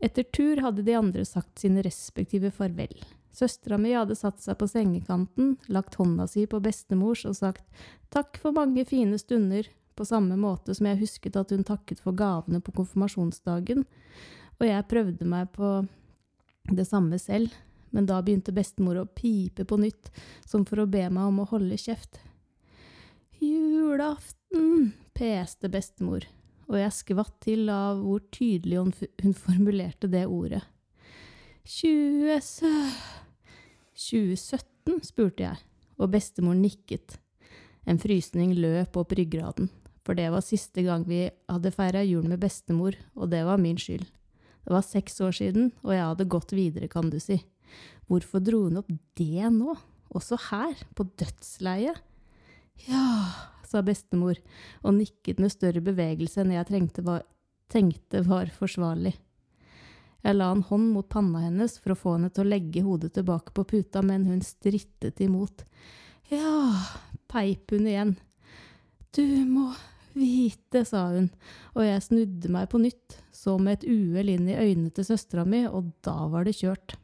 [0.00, 2.94] Etter tur hadde de andre sagt sine respektive farvel.
[3.32, 8.40] Søstera mi hadde satt seg på sengekanten, lagt hånda si på bestemors og sagt takk
[8.42, 12.62] for mange fine stunder, på samme måte som jeg husket at hun takket for gavene
[12.64, 13.84] på konfirmasjonsdagen,
[14.60, 15.82] og jeg prøvde meg på
[16.72, 17.52] det samme selv,
[17.90, 20.10] men da begynte bestemor å pipe på nytt,
[20.46, 22.22] som for å be meg om å holde kjeft.
[23.40, 26.26] Julaften, peste bestemor,
[26.70, 28.92] og jeg skvatt til av hvor tydelig hun,
[29.24, 30.62] hun formulerte det ordet.
[31.66, 32.38] 20
[34.00, 35.58] 2017, spurte jeg,
[36.00, 37.18] og bestemor nikket.
[37.88, 39.68] En frysning løp opp ryggraden,
[40.06, 43.78] for det var siste gang vi hadde feira jul med bestemor, og det var min
[43.80, 44.06] skyld.
[44.64, 47.40] Det var seks år siden, og jeg hadde gått videre, kan du si.
[48.08, 49.76] Hvorfor dro hun opp det nå,
[50.16, 52.00] også her, på dødsleiet?
[52.88, 53.04] Ja,
[53.70, 54.38] sa bestemor
[54.82, 57.24] og nikket med større bevegelse enn jeg var,
[57.70, 59.14] tenkte var forsvarlig.
[60.20, 63.14] Jeg la en hånd mot panna hennes for å få henne til å legge hodet
[63.16, 65.64] tilbake på puta, men hun strittet imot.
[66.28, 66.76] Ja,
[67.30, 68.18] peip hun igjen.
[69.16, 69.70] Du må
[70.12, 71.30] vite, sa hun,
[71.74, 75.46] og jeg snudde meg på nytt, så med et uhell inn i øynene til søstera
[75.48, 76.98] mi, og da var det kjørt.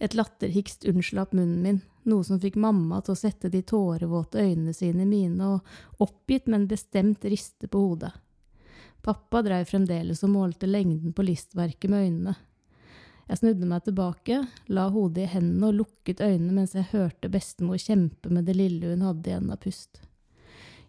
[0.00, 4.74] Et latterhikst unnslapp munnen min, noe som fikk mamma til å sette de tårevåte øynene
[4.76, 8.12] sine i mine og oppgitt, men bestemt riste på hodet.
[9.00, 12.36] Pappa dreiv fremdeles og målte lengden på listverket med øynene.
[13.30, 14.40] Jeg snudde meg tilbake,
[14.74, 18.90] la hodet i hendene og lukket øynene mens jeg hørte bestemor kjempe med det lille
[18.90, 20.00] hun hadde igjen av pust.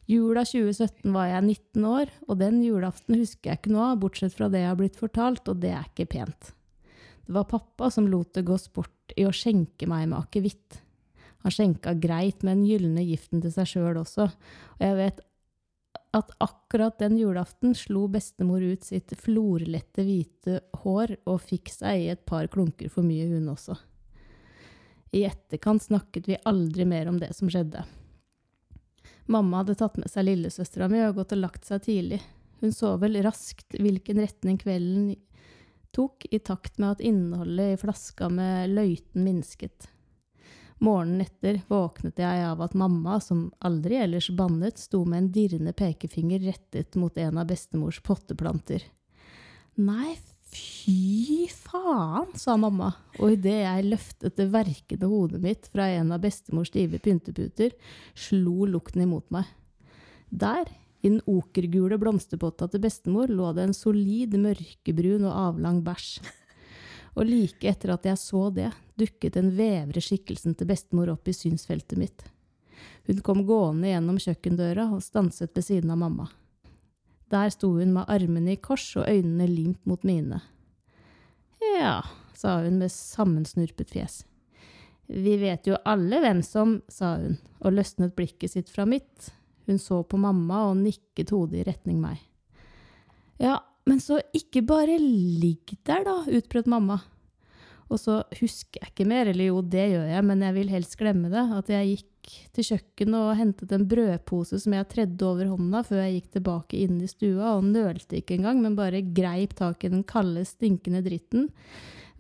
[0.10, 4.34] Jula 2017 var jeg 19 år, og den julaften husker jeg ikke noe av, bortsett
[4.36, 6.50] fra det jeg har blitt fortalt, og det er ikke pent.
[7.22, 10.82] Det var pappa som lot det gå sport i å skjenke meg med akevitt.
[11.42, 15.22] Han skjenka greit med den gylne giften til seg sjøl også, og jeg vet
[16.12, 22.12] at akkurat den julaften slo bestemor ut sitt florlette hvite hår og fikk seg i
[22.12, 23.78] et par klunker for mye, hun også.
[25.16, 27.84] I etterkant snakket vi aldri mer om det som skjedde.
[29.32, 32.20] Mamma hadde tatt med seg lillesøstera mi og gått og lagt seg tidlig.
[32.62, 35.14] Hun så vel raskt hvilken retning kvelden
[35.96, 39.90] tok, i takt med at innholdet i flaska med løyten minsket.
[40.82, 45.76] Morgenen etter våknet jeg av at mamma, som aldri ellers bannet, sto med en dirrende
[45.78, 48.88] pekefinger rettet mot en av bestemors potteplanter.
[49.78, 50.16] Nei,
[50.50, 56.26] fy faen, sa mamma, og idet jeg løftet det verkende hodet mitt fra en av
[56.26, 57.78] bestemors stive pynteputer,
[58.18, 59.46] slo lukten imot meg.
[60.34, 60.66] Der,
[61.06, 66.24] i den okergule blomsterpotta til bestemor, lå det en solid mørkebrun og avlang bæsj
[67.16, 71.36] og like etter at jeg så det, dukket den vevre skikkelsen til bestemor opp i
[71.36, 72.24] synsfeltet mitt.
[73.08, 76.30] Hun kom gående gjennom kjøkkendøra og stanset ved siden av mamma.
[77.32, 80.42] Der sto hun med armene i kors og øynene limt mot mine.
[81.78, 82.02] Ja,
[82.36, 84.22] sa hun med sammensnurpet fjes.
[85.12, 89.32] Vi vet jo alle hvem som, sa hun og løsnet blikket sitt fra mitt.
[89.68, 92.20] Hun så på mamma og nikket hodet i retning meg.
[93.42, 93.60] Ja,
[93.90, 97.02] men så ikke bare ligg der, da, utbrøt mamma.
[97.92, 100.96] Og så husker jeg ikke mer, eller jo, det gjør jeg, men jeg vil helst
[101.00, 105.50] glemme det, at jeg gikk til kjøkkenet og hentet en brødpose som jeg tredde over
[105.50, 109.58] hånda før jeg gikk tilbake inn i stua, og nølte ikke engang, men bare greip
[109.60, 111.50] tak i den kalde, stinkende dritten,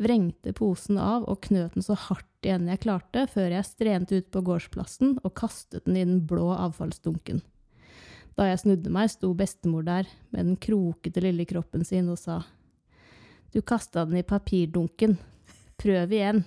[0.01, 4.31] vrengte posen av og knøt den så hardt igjen jeg klarte, før jeg strente ut
[4.33, 7.43] på gårdsplassen og kastet den i den blå avfallsdunken.
[8.37, 12.41] Da jeg snudde meg, sto bestemor der med den krokete lille kroppen sin og sa
[13.51, 15.17] Du kasta den i papirdunken.
[15.81, 16.45] Prøv igjen.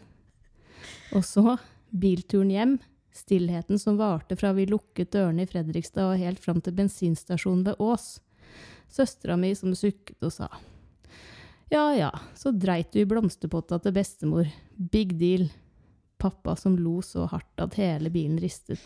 [1.13, 1.59] Og så
[1.91, 2.79] bilturen hjem,
[3.13, 7.83] stillheten som varte fra vi lukket dørene i Fredrikstad og helt fram til bensinstasjonen ved
[7.83, 8.09] Ås.
[8.91, 10.49] Søstera mi som sukket og sa
[11.73, 14.49] Ja ja, så dreit du i blomsterpotta til bestemor.
[14.77, 15.49] Big deal.
[16.21, 18.81] Pappa som lo så hardt at hele bilen ristet.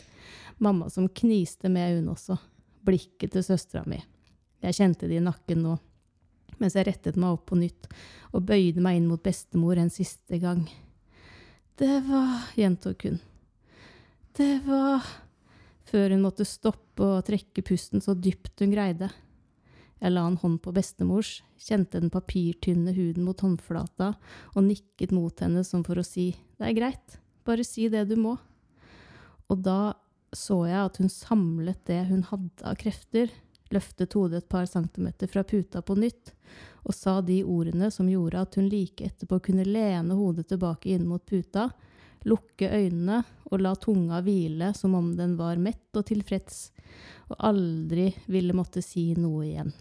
[0.59, 2.39] Mamma som kniste med, hun også
[2.89, 4.01] blikket til søstera mi.
[4.65, 5.77] Jeg kjente det i nakken nå,
[6.59, 7.87] mens jeg rettet meg opp på nytt
[8.33, 10.65] og bøyde meg inn mot bestemor en siste gang.
[11.79, 13.21] Det var gjentok hun.
[14.35, 15.07] Det var
[15.89, 19.07] Før hun måtte stoppe og trekke pusten så dypt hun greide.
[20.03, 24.11] Jeg la en hånd på bestemors, kjente den papirtynne huden mot håndflata
[24.53, 26.27] og nikket mot henne som for å si
[26.59, 27.17] det er greit,
[27.49, 28.37] bare si det du må.
[29.49, 29.97] Og da
[30.33, 33.31] så jeg at hun samlet det hun hadde av krefter,
[33.73, 36.33] løftet hodet et par centimeter fra puta på nytt,
[36.89, 41.07] og sa de ordene som gjorde at hun like etterpå kunne lene hodet tilbake inn
[41.09, 41.69] mot puta,
[42.29, 46.71] lukke øynene og la tunga hvile som om den var mett og tilfreds,
[47.29, 49.73] og aldri ville måtte si noe igjen.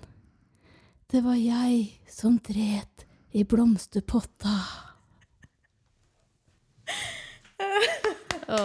[1.08, 4.87] Det var jeg som dret i blomsterpotta.
[8.48, 8.60] Å,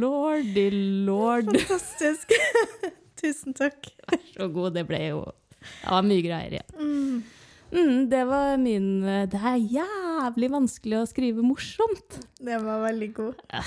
[0.00, 0.68] lordy
[1.06, 1.50] lord.
[1.52, 2.32] Fantastisk.
[3.20, 3.90] Tusen takk.
[4.08, 4.76] Vær Så god.
[4.78, 5.24] Det ble jo
[5.58, 6.72] Det var mye greier igjen.
[6.78, 7.22] Mm.
[7.68, 8.86] Mm, det var min
[9.28, 12.20] Det er jævlig vanskelig å skrive morsomt.
[12.40, 13.42] Den var veldig god.
[13.52, 13.64] Ja.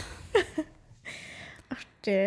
[1.76, 2.24] Artig.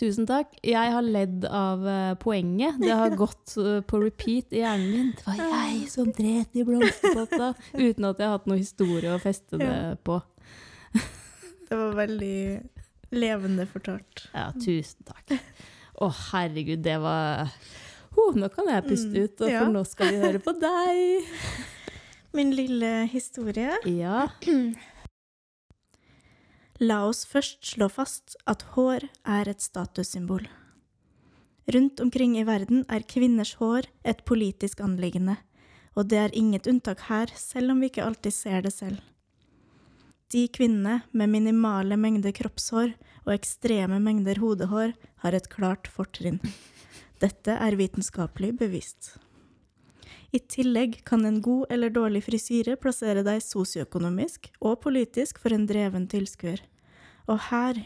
[0.00, 0.56] Tusen takk.
[0.66, 2.80] Jeg har ledd av eh, poenget.
[2.82, 5.12] Det har gått eh, på repeat i hjernen min.
[5.14, 7.52] Det var jeg som dret i blomsterpotta.
[7.78, 9.76] Uten at jeg har hatt noe historie å feste det
[10.06, 10.18] på.
[11.74, 12.36] Det var veldig
[13.18, 14.28] levende fortalt.
[14.30, 15.32] Ja, tusen takk.
[16.02, 17.50] Å, herregud, det var
[18.14, 19.64] oh, Nå kan jeg puste Mm, ut, for ja.
[19.70, 21.26] nå skal vi høre på deg.
[22.34, 23.74] Min lille historie.
[23.90, 24.28] Ja.
[26.82, 30.46] La oss først slå fast at hår er et statussymbol.
[31.74, 35.38] Rundt omkring i verden er kvinners hår et politisk anliggende,
[35.94, 38.98] og det er inget unntak her, selv om vi ikke alltid ser det selv.
[40.34, 46.40] De kvinnene med minimale mengder kroppshår og ekstreme mengder hodehår har et klart fortrinn.
[47.22, 49.12] Dette er vitenskapelig bevist.
[50.34, 55.68] I tillegg kan en god eller dårlig frisyre plassere deg sosioøkonomisk og politisk for en
[55.70, 56.58] dreven tilskuer.
[57.30, 57.78] Og her,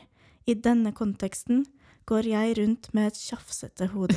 [0.49, 1.67] i denne konteksten,
[2.09, 4.17] går jeg rundt med et tjafsete hode.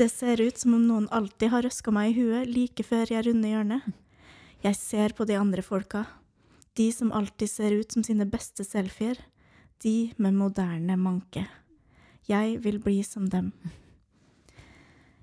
[0.00, 3.28] Det ser ut som om noen alltid har røska meg i huet like før jeg
[3.28, 3.94] runder hjørnet.
[4.64, 6.06] Jeg ser på de andre folka.
[6.74, 9.18] De som alltid ser ut som sine beste selfier.
[9.82, 11.46] De med moderne manke.
[12.26, 13.52] Jeg vil bli som dem.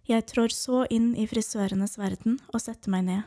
[0.07, 3.21] Jeg trår så inn i frisørenes verden og setter meg ned.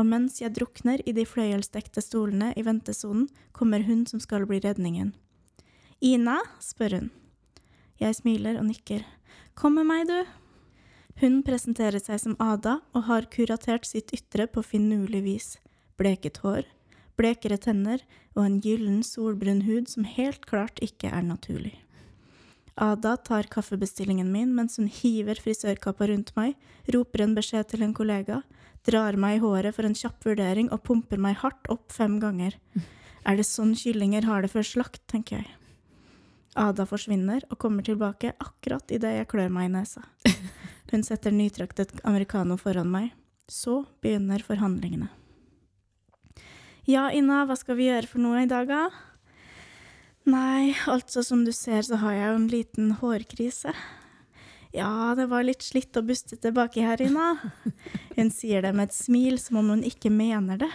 [0.00, 4.60] Og mens jeg drukner i de fløyelsdekte stolene i ventesonen, kommer hun som skal bli
[4.64, 5.12] redningen.
[6.00, 6.40] Ina?
[6.60, 7.10] spør hun.
[8.00, 9.04] Jeg smiler og nikker.
[9.54, 10.24] Kom med meg, du.
[11.20, 15.48] Hun presenterer seg som Ada og har kuratert sitt ytre på finurlig vis.
[16.00, 16.64] Bleket hår,
[17.18, 18.02] blekere tenner
[18.36, 21.76] og en gyllen, solbrun hud som helt klart ikke er naturlig.
[22.80, 26.56] Ada tar kaffebestillingen min mens hun hiver frisørkappa rundt meg,
[26.94, 28.40] roper en beskjed til en kollega,
[28.88, 32.56] drar meg i håret for en kjapp vurdering og pumper meg hardt opp fem ganger.
[33.28, 35.50] Er det sånn kyllinger har det før slakt, tenker jeg.
[36.58, 40.02] Ada forsvinner og kommer tilbake akkurat idet jeg klør meg i nesa.
[40.92, 43.12] Hun setter nytraktet americano foran meg.
[43.48, 45.08] Så begynner forhandlingene.
[46.82, 48.88] Ja, Ina, hva skal vi gjøre for noe i dag, da?
[50.26, 53.74] Nei, altså som du ser så har jeg jo en liten hårkrise.
[54.74, 57.36] Ja, det var litt slitt og bustete baki her, Ina.
[58.16, 60.72] Hun sier det med et smil som om hun ikke mener det.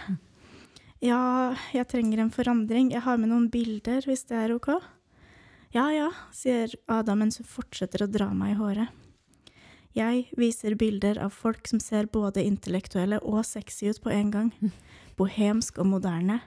[1.04, 2.88] Ja, jeg trenger en forandring.
[2.94, 4.78] Jeg har med noen bilder, hvis det er ok?
[5.76, 9.04] Ja ja, sier Ada mens hun fortsetter å dra meg i håret.
[9.96, 14.50] Jeg viser bilder av folk som ser både intellektuelle og sexy ut på en gang.
[15.18, 16.40] Bohemsk og moderne.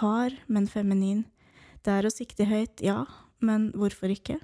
[0.00, 1.24] Hard, men feminin.
[1.84, 3.04] Det er å sikte høyt, ja,
[3.44, 4.38] men hvorfor ikke?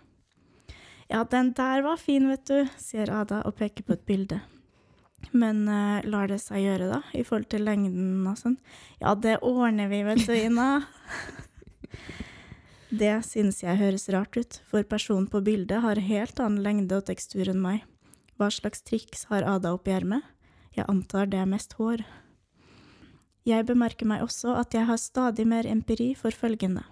[1.11, 4.39] Ja, den der var fin, vet du, sier Ada og peker på et bilde.
[5.33, 8.57] Men uh, lar det seg gjøre, da, i forhold til lengden og sånn?
[9.01, 10.73] Ja, det ordner vi, vet du, Ina.
[12.91, 17.05] Det synes jeg høres rart ut, for personen på bildet har helt annen lengde og
[17.07, 17.85] tekstur enn meg.
[18.35, 20.27] Hva slags triks har Ada oppi ermet?
[20.75, 22.03] Jeg antar det er mest hår.
[23.49, 26.83] Jeg bemerker meg også at jeg har stadig mer empiri for følgende.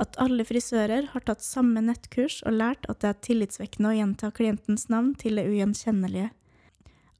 [0.00, 4.30] At alle frisører har tatt samme nettkurs og lært at det er tillitsvekkende å gjenta
[4.34, 6.30] klientens navn til det ugjenkjennelige.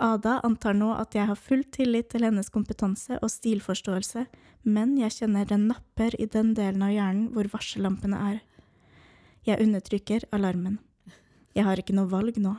[0.03, 4.25] Ada antar nå at jeg har full tillit til hennes kompetanse og stilforståelse,
[4.65, 8.41] men jeg kjenner den napper i den delen av hjernen hvor varsellampene er.
[9.47, 10.79] Jeg undertrykker alarmen.
[11.53, 12.55] Jeg har ikke noe valg nå.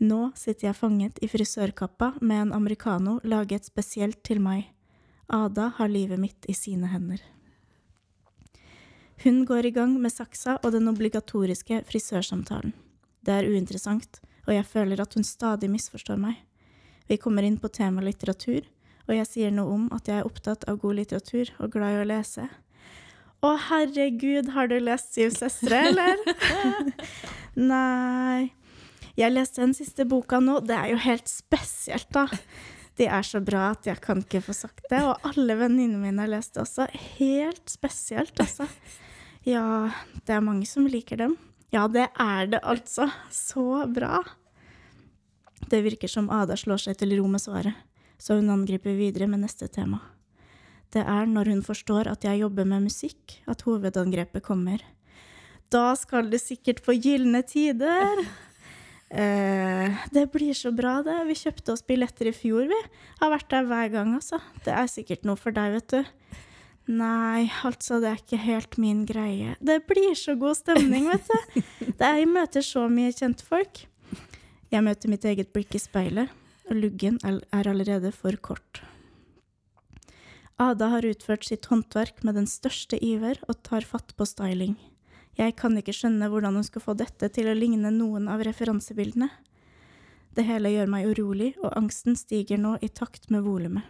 [0.00, 4.64] Nå sitter jeg fanget i frisørkappa med en americano laget spesielt til meg.
[5.30, 7.22] Ada har livet mitt i sine hender.
[9.22, 12.72] Hun går i gang med saksa og den obligatoriske frisørsamtalen.
[13.20, 16.38] Det er uinteressant, og jeg føler at hun stadig misforstår meg.
[17.06, 18.64] Vi kommer inn på tema litteratur,
[19.06, 22.00] og jeg sier noe om at jeg er opptatt av god litteratur og glad i
[22.00, 22.48] å lese.
[23.40, 26.18] Å, herregud, har du lest Syv søstre, eller?
[27.72, 28.50] Nei.
[29.20, 30.60] Jeg leste den siste boka nå.
[30.64, 32.26] Det er jo helt spesielt, da.
[33.00, 35.00] De er så bra at jeg kan ikke få sagt det.
[35.00, 36.86] Og alle venninnene mine har lest det også.
[37.16, 38.68] Helt spesielt, altså.
[39.48, 39.88] Ja,
[40.26, 41.38] det er mange som liker dem.
[41.72, 43.08] Ja, det er det altså.
[43.32, 44.20] Så bra.
[45.70, 47.76] Det virker som Ada slår seg til ro med svaret,
[48.20, 50.00] så hun angriper videre med neste tema.
[50.90, 54.82] Det er når hun forstår at jeg jobber med musikk, at hovedangrepet kommer.
[55.70, 58.24] Da skal du sikkert få gylne tider!
[59.10, 61.16] Eh, det blir så bra, det.
[61.26, 62.78] Vi kjøpte oss billetter i fjor, vi.
[63.18, 64.38] Har vært der hver gang, altså.
[64.64, 66.36] Det er sikkert noe for deg, vet du.
[66.90, 69.56] Nei, altså, det er ikke helt min greie.
[69.62, 71.62] Det blir så god stemning, vet du.
[72.00, 73.84] Det er, jeg møter så mye kjentfolk.
[74.70, 76.30] Jeg møter mitt eget blikk i speilet,
[76.70, 78.82] og luggen er er allerede for kort.
[80.60, 84.76] Ada har utført sitt håndverk med den største iver og tar fatt på styling.
[85.40, 89.30] Jeg kan ikke skjønne hvordan hun skal få dette til å ligne noen av referansebildene.
[90.36, 93.86] Det hele gjør meg urolig, og angsten stiger nå i takt med volumet.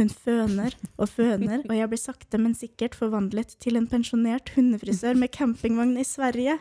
[0.00, 5.18] Hun føner og føner, og jeg blir sakte, men sikkert forvandlet til en pensjonert hundefrisør
[5.20, 6.56] med campingvogn i Sverige.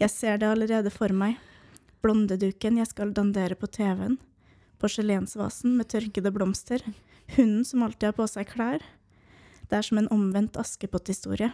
[0.00, 1.36] Jeg ser det allerede for meg.
[2.02, 4.16] Blondeduken jeg skal dandere på TV-en.
[4.82, 6.82] Porselensvasen med tørkede blomster.
[7.36, 8.82] Hunden som alltid har på seg klær.
[9.68, 11.52] Det er som en omvendt Askepott-historie.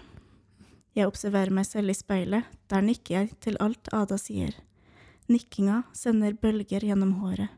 [0.98, 4.56] Jeg observerer meg selv i speilet, der nikker jeg til alt Ada sier.
[5.30, 7.52] Nikkinga sender bølger gjennom håret.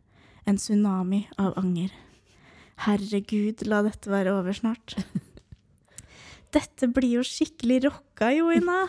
[0.45, 1.95] En tsunami av anger.
[2.84, 4.99] Herregud, la dette være over snart.
[6.55, 8.82] Dette blir jo skikkelig rocka, Joina.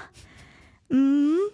[0.91, 1.47] Mm.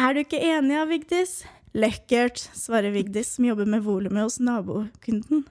[0.00, 1.40] Er du ikke enig, ja, Vigdis?
[1.78, 5.44] Lekkert, svarer Vigdis, som jobber med volumet hos nabokunden.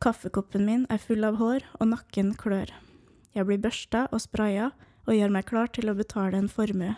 [0.00, 2.70] Kaffekoppen min er full av hår, og nakken klør.
[3.36, 4.70] Jeg blir børsta og spraya
[5.10, 6.94] og gjør meg klar til å betale en formue.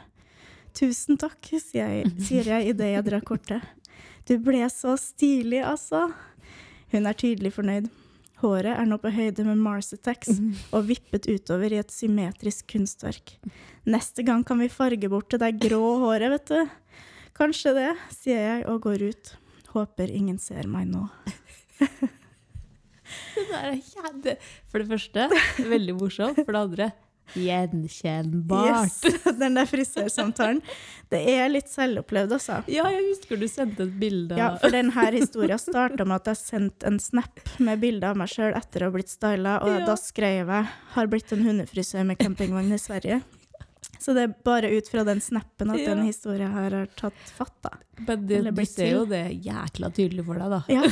[0.76, 3.64] Tusen takk, sier jeg, sier jeg idet jeg drar kortet.
[4.28, 6.06] Du ble så stilig, altså.
[6.92, 7.88] Hun er tydelig fornøyd.
[8.42, 10.32] Håret er nå på høyde med Mars Attacks
[10.74, 13.36] og vippet utover i et symmetrisk kunstverk.
[13.86, 16.98] Neste gang kan vi farge bort det der grå håret, vet du.
[17.38, 19.32] Kanskje det, sier jeg og går ut.
[19.72, 21.06] Håper ingen ser meg nå.
[23.32, 24.34] Det der er kjære.
[24.72, 25.24] For det første,
[25.68, 26.38] veldig morsomt.
[26.38, 26.86] For det andre,
[27.34, 29.04] gjenkjennbart.
[29.04, 30.60] Yes, Den der frisørsamtalen.
[31.12, 32.60] Det er litt selvopplevd, altså.
[32.72, 36.40] Ja, jeg husker du sendte et bilde Ja, for denne historien starta med at jeg
[36.40, 39.84] sendte en snap med bilde av meg sjøl etter å ha blitt styla, og Ja.
[39.86, 43.22] da skrev jeg 'har blitt en hundefrisør med campingvogn i Sverige'.
[44.03, 45.94] Så det er bare ut fra den snappen at Ja.
[45.94, 47.76] den historien har tatt fatt, da.
[48.03, 50.62] Men det, du ser jo det jækla tydelig for deg, da.
[50.72, 50.82] Ja.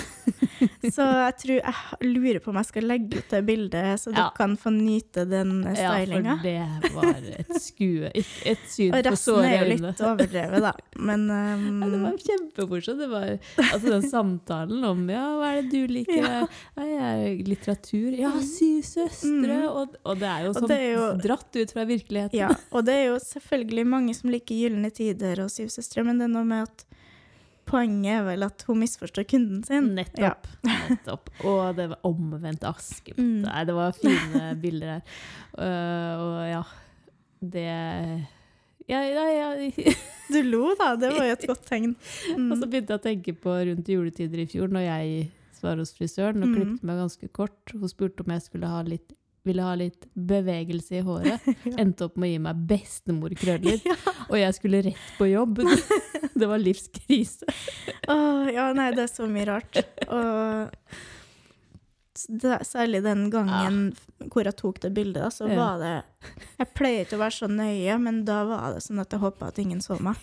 [0.95, 4.27] Så jeg tror jeg lurer på om jeg skal legge ut det bildet, så Ja.
[4.29, 8.11] du kan få nyte den Ja, for det var et skue.
[8.15, 10.73] Et syn og for resten er jo litt overdrevet, da.
[11.01, 13.01] Men Ja, det um, var kjempemorsomt.
[13.01, 13.27] Det var
[13.71, 16.21] altså den samtalen om ja, hva er det du liker?
[16.21, 16.41] Ja.
[16.77, 18.11] Jeg er litteratur.
[18.21, 19.31] Ja, Syv søstre!
[19.31, 19.67] Mm.
[19.71, 22.37] Og, og det er jo sånn dratt ut fra virkeligheten.
[22.39, 26.21] Ja, og det er jo selvfølgelig mange som liker Gylne tider og Syv søstre, men
[26.21, 26.85] det er noe med at
[27.71, 29.93] poenget er vel at hun misforstår kunden sin.
[29.93, 30.01] Ja.
[30.01, 30.49] Nettopp.
[30.91, 31.29] nettopp.
[31.47, 33.15] Og det var omvendt aske.
[33.19, 33.45] Mm.
[33.47, 35.19] Nei, det var fine bilder her.
[35.55, 36.63] Uh, og ja,
[37.55, 37.67] det
[38.91, 39.93] ja, ja, ja.
[40.31, 40.97] Du lo, da.
[40.99, 41.93] Det var jo et godt tegn.
[42.35, 42.49] Mm.
[42.51, 45.29] Og så begynte jeg å tenke på rundt juletider i fjor, når jeg
[45.63, 46.55] var hos frisøren og Mm.
[46.57, 47.75] klippet meg ganske kort.
[47.77, 49.13] Hun spurte om jeg skulle ha litt,
[49.49, 51.47] ville ha litt bevegelse i håret.
[51.64, 51.76] Ja.
[51.82, 53.80] Endte opp med å gi meg bestemorkrøller.
[54.30, 55.61] Og jeg skulle rett på jobb.
[56.41, 57.45] Det var livskrise.
[58.09, 59.76] Åh, ja, nei, det er så mye rart.
[60.09, 60.70] Og
[62.66, 63.80] særlig den gangen
[64.32, 65.57] hvor jeg tok det bildet, så Ja.
[65.59, 65.93] var det
[66.59, 69.49] Jeg pleier ikke å være så nøye, men da var det sånn at jeg håpa
[69.49, 70.16] at ingen så meg.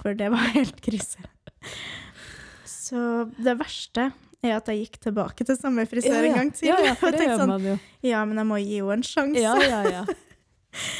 [0.00, 1.18] For det var helt krise.
[2.66, 4.12] Så det verste
[4.44, 6.68] er at jeg gikk tilbake til samme frisør en gang til.
[6.68, 7.78] Ja, ja, for det gjør sånn, man jo.
[8.06, 9.42] ja, men jeg må gi henne en sjanse.
[9.42, 10.04] Ja, ja, ja.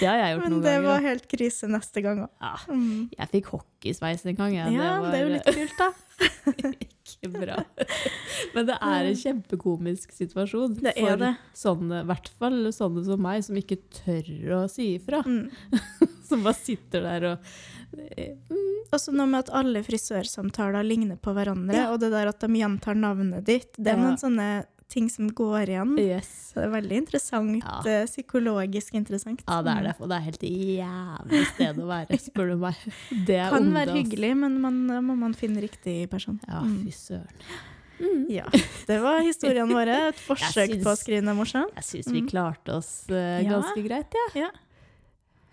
[0.00, 2.30] Det har jeg gjort men noen det var helt krise neste gang òg.
[2.40, 3.10] Ja, Mm.
[3.12, 4.54] jeg fikk hockeysveis en gang.
[4.56, 5.88] Ja, Ja, det, er jo litt kult, da.
[6.86, 7.58] ikke bra.
[8.54, 11.32] Men det er en kjempekomisk situasjon Det er for det.
[11.60, 15.20] sånne, i hvert fall sånne som meg, som ikke tør å si ifra.
[15.28, 15.50] Mm.
[16.26, 17.52] Som bare sitter der og
[18.94, 21.90] Også noe med at alle frisørsamtaler ligner på hverandre, Ja.
[21.92, 23.72] og det der at de gjentar navnet ditt.
[23.76, 24.02] Det er Ja.
[24.04, 25.98] noen sånne ting som går igjen.
[25.98, 26.52] Yes.
[26.54, 27.62] Så det er veldig interessant.
[27.64, 27.80] Ja.
[27.84, 29.42] eh, Psykologisk interessant.
[29.48, 29.94] Ja, det er det.
[30.00, 32.76] Og det er helt jævlig sted å være, spør du meg.
[33.26, 36.38] Det er Kan være hyggelig, men man, må man finne riktig person.
[36.46, 36.84] Ja, Mm.
[36.84, 37.26] fy søren.
[37.98, 38.26] Mm.
[38.30, 38.44] Ja,
[38.86, 40.08] det var historiene våre.
[40.08, 41.72] Et forsøk syns- på å skrive noe morsomt.
[41.74, 42.28] Jeg syns vi Mm.
[42.30, 43.42] klarte oss Ja.
[43.42, 44.50] ganske greit, ja.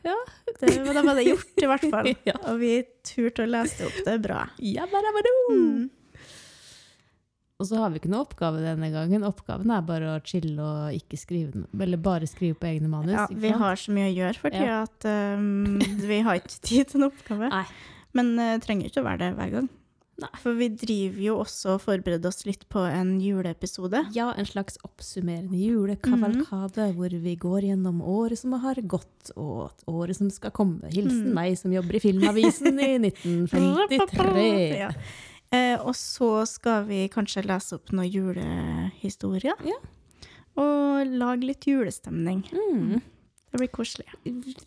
[0.04, 2.10] Det, da var det gjort, i hvert fall.
[2.30, 2.36] Ja.
[2.52, 2.72] Og vi
[3.08, 4.00] turte å lese det opp.
[4.06, 4.42] Det er bra.
[4.60, 4.88] ja.
[5.52, 5.90] Mm.
[7.62, 9.24] Og så har vi ikke noe oppgave denne gangen.
[9.24, 11.62] Oppgaven er bare å chille og ikke skrive.
[11.80, 13.14] Eller bare skrive på egne manus.
[13.16, 14.82] Ja, vi har så mye å gjøre for tida Ja.
[14.84, 15.08] at
[15.40, 17.52] um, vi har ikke tid til en oppgave.
[17.54, 17.64] Nei.
[18.18, 19.70] Men det trenger ikke å være det hver gang.
[20.22, 20.30] Nei.
[20.44, 24.04] For vi driver jo også og forbereder oss litt på en juleepisode.
[24.14, 30.20] Ja, en slags oppsummerende julekavalkade hvor vi går gjennom året som har gått, og året
[30.20, 30.86] som skal komme.
[30.94, 31.34] Hilsen Mm.
[31.34, 34.78] meg som jobber i Filmavisen i 1953.
[34.84, 34.92] Ja.
[35.54, 39.58] Eh, og så skal vi kanskje lese opp noen julehistorier.
[39.66, 39.78] Ja.
[40.58, 42.46] Og lage litt julestemning.
[42.54, 43.02] Mm.
[43.54, 44.08] Det blir koselig.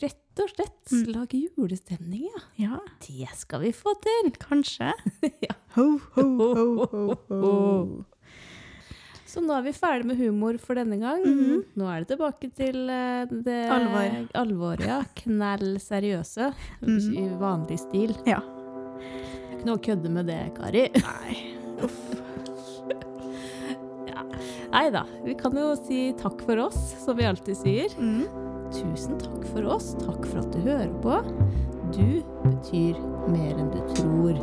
[0.02, 1.06] Rett og slett Mm.
[1.16, 2.40] lage julestemning, ja.
[2.58, 4.30] Ja, Det skal vi få til.
[4.38, 4.92] kanskje.
[5.42, 5.54] Ja.
[5.76, 8.04] Ho, ho, ho, ho, ho.
[9.26, 11.20] Så nå er vi ferdig med humor for denne gang.
[11.26, 11.64] Mhm.
[11.76, 14.28] Nå er det tilbake til eh, det Alvor.
[14.34, 15.02] alvor, ja.
[15.16, 16.52] Knall seriøse.
[16.80, 17.10] mm.
[17.18, 18.14] I vanlig stil.
[18.24, 18.38] Ja.
[19.52, 20.86] Ikke noe å kødde med det, Kari.
[20.94, 21.36] Nei.
[21.84, 21.98] Uff.
[24.72, 25.04] Nei da.
[25.24, 27.92] Vi kan jo si takk for oss, som vi alltid sier.
[27.98, 28.26] Mm
[28.74, 29.92] tusen takk for oss.
[30.02, 31.18] Takk for at du hører på.
[31.94, 32.98] Du betyr
[33.30, 34.40] mer enn du tror.